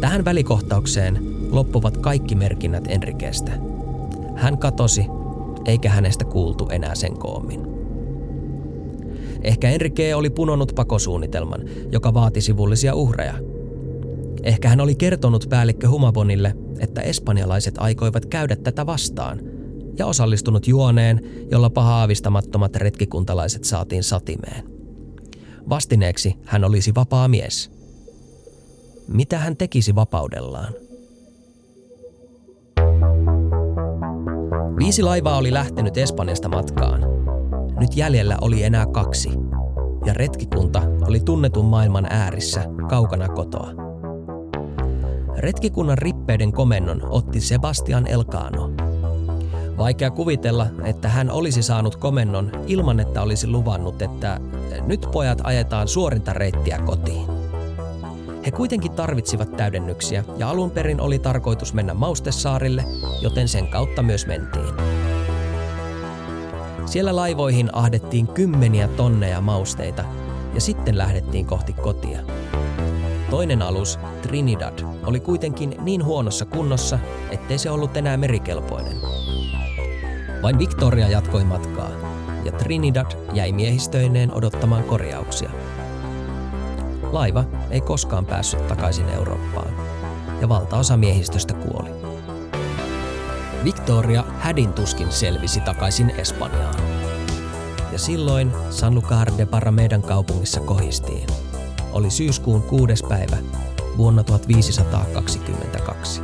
Tähän 0.00 0.24
välikohtaukseen 0.24 1.18
loppuvat 1.50 1.96
kaikki 1.96 2.34
merkinnät 2.34 2.84
Enrikestä. 2.88 3.52
Hän 4.36 4.58
katosi, 4.58 5.06
eikä 5.64 5.90
hänestä 5.90 6.24
kuultu 6.24 6.68
enää 6.68 6.94
sen 6.94 7.18
koommin. 7.18 7.60
Ehkä 9.42 9.70
Enrique 9.70 10.14
oli 10.14 10.30
punonut 10.30 10.72
pakosuunnitelman, 10.74 11.60
joka 11.92 12.14
vaati 12.14 12.40
sivullisia 12.40 12.94
uhreja. 12.94 13.34
Ehkä 14.42 14.68
hän 14.68 14.80
oli 14.80 14.94
kertonut 14.94 15.46
päällikkö 15.48 15.88
Humabonille, 15.88 16.54
että 16.78 17.00
espanjalaiset 17.00 17.74
aikoivat 17.78 18.26
käydä 18.26 18.56
tätä 18.56 18.86
vastaan, 18.86 19.53
ja 19.98 20.06
osallistunut 20.06 20.66
juoneen, 20.66 21.20
jolla 21.50 21.70
pahaavistamattomat 21.70 22.76
retkikuntalaiset 22.76 23.64
saatiin 23.64 24.02
satimeen. 24.02 24.64
Vastineeksi 25.68 26.36
hän 26.44 26.64
olisi 26.64 26.94
vapaa 26.94 27.28
mies. 27.28 27.70
Mitä 29.08 29.38
hän 29.38 29.56
tekisi 29.56 29.94
vapaudellaan? 29.94 30.74
Viisi 34.78 35.02
laivaa 35.02 35.36
oli 35.36 35.52
lähtenyt 35.52 35.96
Espanjasta 35.96 36.48
matkaan. 36.48 37.00
Nyt 37.80 37.96
jäljellä 37.96 38.38
oli 38.40 38.62
enää 38.62 38.86
kaksi, 38.86 39.30
ja 40.04 40.14
retkikunta 40.14 40.82
oli 41.08 41.20
tunnetun 41.20 41.64
maailman 41.64 42.06
äärissä 42.10 42.64
kaukana 42.88 43.28
kotoa. 43.28 43.70
Retkikunnan 45.38 45.98
rippeiden 45.98 46.52
komennon 46.52 47.00
otti 47.10 47.40
Sebastian 47.40 48.06
Elcano. 48.06 48.73
Vaikea 49.78 50.10
kuvitella, 50.10 50.66
että 50.84 51.08
hän 51.08 51.30
olisi 51.30 51.62
saanut 51.62 51.96
komennon 51.96 52.52
ilman, 52.66 53.00
että 53.00 53.22
olisi 53.22 53.46
luvannut, 53.46 54.02
että 54.02 54.40
nyt 54.86 55.08
pojat 55.12 55.40
ajetaan 55.44 55.88
suorinta 55.88 56.32
reittiä 56.32 56.78
kotiin. 56.78 57.26
He 58.46 58.50
kuitenkin 58.50 58.92
tarvitsivat 58.92 59.56
täydennyksiä 59.56 60.24
ja 60.36 60.50
alun 60.50 60.70
perin 60.70 61.00
oli 61.00 61.18
tarkoitus 61.18 61.74
mennä 61.74 61.94
Maustessaarille, 61.94 62.84
joten 63.22 63.48
sen 63.48 63.66
kautta 63.68 64.02
myös 64.02 64.26
mentiin. 64.26 64.74
Siellä 66.86 67.16
laivoihin 67.16 67.70
ahdettiin 67.72 68.26
kymmeniä 68.26 68.88
tonneja 68.88 69.40
mausteita 69.40 70.04
ja 70.54 70.60
sitten 70.60 70.98
lähdettiin 70.98 71.46
kohti 71.46 71.72
kotia. 71.72 72.20
Toinen 73.30 73.62
alus, 73.62 73.98
Trinidad, 74.22 74.78
oli 75.06 75.20
kuitenkin 75.20 75.76
niin 75.82 76.04
huonossa 76.04 76.44
kunnossa, 76.44 76.98
ettei 77.30 77.58
se 77.58 77.70
ollut 77.70 77.96
enää 77.96 78.16
merikelpoinen. 78.16 78.96
Vain 80.44 80.58
Victoria 80.58 81.08
jatkoi 81.08 81.44
matkaa, 81.44 81.90
ja 82.44 82.52
Trinidad 82.52 83.12
jäi 83.32 83.52
miehistöineen 83.52 84.34
odottamaan 84.34 84.84
korjauksia– 84.84 85.50
Laiva 87.14 87.44
ei 87.70 87.80
koskaan 87.80 88.26
päässyt 88.26 88.68
takaisin 88.68 89.08
Eurooppaan, 89.08 89.74
ja 90.40 90.48
valtaosa 90.48 90.96
miehistöstä 90.96 91.54
kuoli. 91.54 91.90
Victoria 93.64 94.24
hädin 94.38 94.72
tuskin 94.72 95.12
selvisi 95.12 95.60
takaisin 95.60 96.10
Espanjaan. 96.10 96.74
Ja 97.92 97.98
silloin 97.98 98.52
Sanlúcar 98.70 99.38
de 99.38 99.46
Barramedan 99.46 100.02
kaupungissa 100.02 100.60
kohistiin. 100.60 101.28
Oli 101.92 102.10
syyskuun 102.10 102.62
kuudes 102.62 103.02
päivä 103.02 103.36
vuonna 103.96 104.24
1522. 104.24 106.23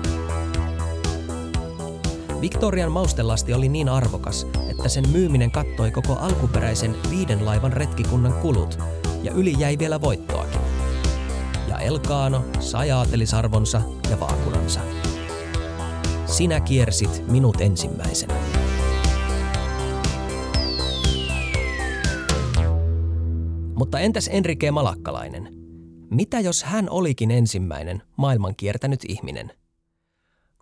Victorian 2.40 2.92
maustelasti 2.92 3.54
oli 3.54 3.68
niin 3.68 3.88
arvokas, 3.88 4.46
että 4.70 4.88
sen 4.88 5.08
myyminen 5.08 5.50
kattoi 5.50 5.90
koko 5.90 6.16
alkuperäisen 6.16 6.96
viiden 7.10 7.44
laivan 7.44 7.72
retkikunnan 7.72 8.32
kulut 8.32 8.78
ja 9.22 9.32
yli 9.32 9.54
jäi 9.58 9.78
vielä 9.78 10.00
voittoakin. 10.00 10.60
Elkaano 11.80 12.44
sai 12.60 12.90
aatelisarvonsa 12.90 13.82
ja 14.10 14.20
vaakunansa. 14.20 14.80
Sinä 16.26 16.60
kiersit 16.60 17.24
minut 17.30 17.60
ensimmäisenä. 17.60 18.34
Mutta 23.74 24.00
entäs 24.00 24.28
Enrique 24.32 24.70
Malakkalainen? 24.70 25.48
Mitä 26.10 26.40
jos 26.40 26.64
hän 26.64 26.90
olikin 26.90 27.30
ensimmäinen 27.30 28.02
maailman 28.16 28.56
kiertänyt 28.56 29.00
ihminen? 29.08 29.59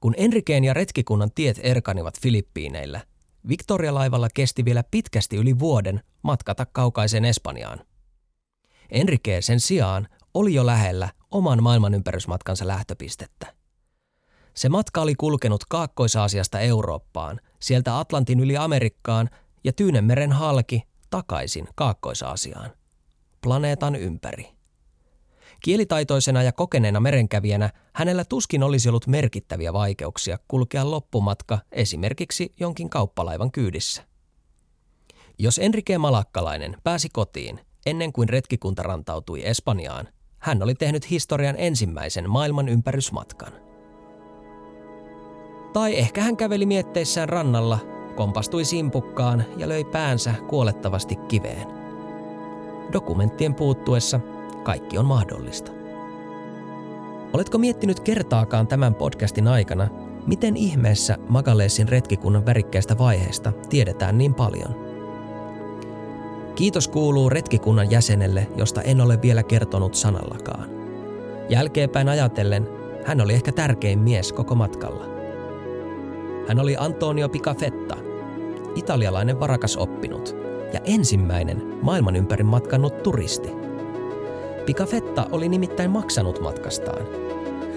Kun 0.01 0.15
Enrikeen 0.17 0.65
ja 0.65 0.75
retkikunnan 0.75 1.31
tiet 1.35 1.61
erkanivat 1.63 2.21
Filippiineillä, 2.21 3.01
Victoria-laivalla 3.49 4.29
kesti 4.35 4.65
vielä 4.65 4.85
pitkästi 4.91 5.37
yli 5.37 5.59
vuoden 5.59 6.01
matkata 6.23 6.67
kaukaiseen 6.67 7.25
Espanjaan. 7.25 7.81
Enrique 8.91 9.43
sen 9.43 9.61
sijaan 9.61 10.09
oli 10.35 10.55
jo 10.55 10.67
lähellä 10.67 11.09
oman 11.31 11.63
maailmanympärysmatkansa 11.63 12.67
lähtöpistettä. 12.67 13.55
Se 14.55 14.69
matka 14.69 15.01
oli 15.01 15.15
kulkenut 15.15 15.65
Kaakkois-Aasiasta 15.69 16.61
Eurooppaan, 16.61 17.41
sieltä 17.61 17.99
Atlantin 17.99 18.41
yli 18.41 18.57
Amerikkaan 18.57 19.31
ja 19.65 19.73
Tyynemeren 19.73 20.33
halki 20.33 20.83
takaisin 21.11 21.69
Kaakkois-Aasiaan, 21.75 22.71
planeetan 23.41 23.97
ympäri. 23.97 24.58
Kielitaitoisena 25.61 26.43
ja 26.43 26.53
kokeneena 26.53 27.01
merenkävijänä 27.01 27.71
hänellä 27.95 28.25
tuskin 28.25 28.63
olisi 28.63 28.89
ollut 28.89 29.07
merkittäviä 29.07 29.73
vaikeuksia 29.73 30.39
kulkea 30.49 30.91
loppumatka 30.91 31.59
esimerkiksi 31.73 32.55
jonkin 32.61 32.91
kauppalaivan 32.91 33.53
kyydissä. 33.53 34.03
Jos 35.39 35.59
Enrique 35.59 35.99
Malakkalainen 35.99 36.77
pääsi 36.85 37.09
kotiin 37.09 37.61
ennen 37.87 38.13
kuin 38.13 38.29
retkikunta 38.29 38.83
rantautui 38.83 39.47
Espanjaan, 39.47 40.09
hän 40.39 40.63
oli 40.63 40.75
tehnyt 40.75 41.11
historian 41.11 41.55
ensimmäisen 41.59 42.31
maailman 42.31 42.69
ympärysmatkan. 42.69 43.53
Tai 45.73 45.99
ehkä 45.99 46.23
hän 46.23 46.37
käveli 46.37 46.67
mietteissään 46.67 47.29
rannalla, 47.29 47.79
kompastui 48.17 48.65
simpukkaan 48.65 49.45
ja 49.57 49.69
löi 49.69 49.85
päänsä 49.85 50.35
kuolettavasti 50.49 51.17
kiveen. 51.17 51.69
Dokumenttien 52.93 53.55
puuttuessa 53.55 54.21
kaikki 54.69 54.99
on 54.99 55.07
mahdollista. 55.07 55.73
Oletko 57.33 57.59
miettinyt 57.59 58.01
kertaakaan 58.01 58.67
tämän 58.67 58.95
podcastin 58.95 59.49
aikana, 59.49 59.89
miten 60.27 60.57
ihmeessä 60.57 61.17
Magaleesin 61.29 61.89
retkikunnan 61.89 62.47
värikkäistä 62.47 62.99
vaiheesta 62.99 63.53
tiedetään 63.53 64.19
niin 64.19 64.35
paljon– 64.35 64.75
Kiitos 66.59 66.89
kuuluu 66.89 67.31
retkikunnan 67.31 67.91
jäsenelle, 67.91 68.49
josta 68.57 68.83
en 68.83 69.01
ole 69.01 69.23
vielä 69.23 69.43
kertonut 69.43 69.95
sanallakaan. 69.95 70.71
Jälkeenpäin 71.49 72.09
ajatellen, 72.09 72.69
hän 73.05 73.21
oli 73.21 73.35
ehkä 73.35 73.53
tärkein 73.53 73.99
mies 73.99 74.33
koko 74.33 74.55
matkalla. 74.55 75.05
Hän 76.49 76.61
oli 76.61 76.77
Antonio 76.79 77.29
Picafetta, 77.29 77.97
italialainen 78.75 79.41
varakas 79.41 79.77
oppinut 79.77 80.37
ja 80.73 80.81
ensimmäinen 80.85 81.63
maailman 81.83 82.17
ympäri 82.17 82.45
matkannut 82.45 83.03
turisti. 83.03 83.58
Picafetta 84.69 85.27
oli 85.33 85.49
nimittäin 85.49 85.91
maksanut 85.91 86.41
matkastaan. 86.41 87.07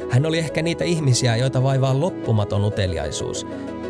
Hän 0.09 0.25
oli 0.25 0.37
ehkä 0.37 0.61
niitä 0.61 0.83
ihmisiä, 0.83 1.35
joita 1.35 1.63
vaivaa 1.63 1.99
loppumaton 1.99 2.63
uteliaisuus 2.63 3.47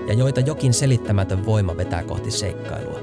ja 0.07 0.13
joita 0.13 0.39
jokin 0.39 0.73
selittämätön 0.73 1.45
voima 1.45 1.77
vetää 1.77 2.03
kohti 2.03 2.31
seikkailua. 2.31 2.99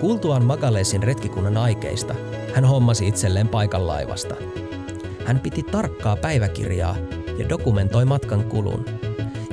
Kuultuaan 0.00 0.44
Magalesin 0.44 1.02
retkikunnan 1.02 1.56
aikeista, 1.56 2.14
hän 2.54 2.64
hommasi 2.64 3.08
itselleen 3.08 3.48
paikan 3.48 3.86
laivasta. 3.86 4.34
Hän 5.24 5.40
piti 5.40 5.62
tarkkaa 5.62 6.16
päiväkirjaa 6.16 6.96
ja 7.38 7.48
dokumentoi 7.48 8.04
matkan 8.04 8.44
kulun, 8.44 8.84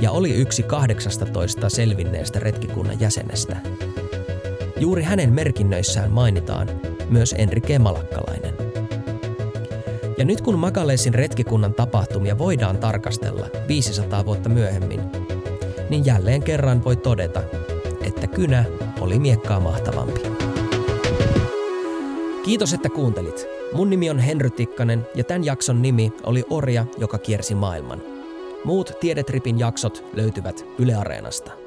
ja 0.02 0.12
oli 0.12 0.32
yksi 0.32 0.64
18 0.64 1.70
selvinneestä 1.70 2.40
retkikunnan 2.40 3.00
jäsenestä. 3.00 3.58
Juuri 4.80 5.04
hänen 5.04 5.34
merkinnöissään 5.34 6.12
mainitaan 6.12 6.70
myös 7.10 7.36
Enrique 7.38 7.80
Malakkalainen. 7.80 8.33
Ja 10.24 10.28
nyt 10.28 10.42
kun 10.42 10.60
Magalesin 10.60 11.14
retkikunnan 11.14 11.74
tapahtumia 11.74 12.38
voidaan 12.38 12.78
tarkastella 12.78 13.48
500 13.68 14.26
vuotta 14.26 14.50
myöhemmin, 14.50 15.02
niin 15.90 16.06
jälleen 16.06 16.44
kerran 16.44 16.84
voi 16.84 16.96
todeta, 16.96 17.44
että 18.04 18.28
kynä 18.28 18.66
oli 19.02 19.20
miekkaa 19.20 19.60
mahtavampi. 19.60 20.22
Kiitos, 22.46 22.74
että 22.74 22.90
kuuntelit. 22.90 23.46
Mun 23.74 23.90
nimi 23.90 24.10
on 24.10 24.20
Henry 24.20 24.50
Tikkanen 24.50 25.08
ja 25.16 25.24
tämän 25.24 25.44
jakson 25.44 25.82
nimi 25.82 26.14
oli 26.24 26.44
Orja, 26.50 26.86
joka 26.98 27.18
kiersi 27.18 27.56
maailman. 27.56 28.02
Muut 28.64 28.92
Tiedetripin 29.00 29.60
jaksot 29.60 30.04
löytyvät 30.14 30.66
Yle 30.78 30.96
Areenasta. 30.96 31.63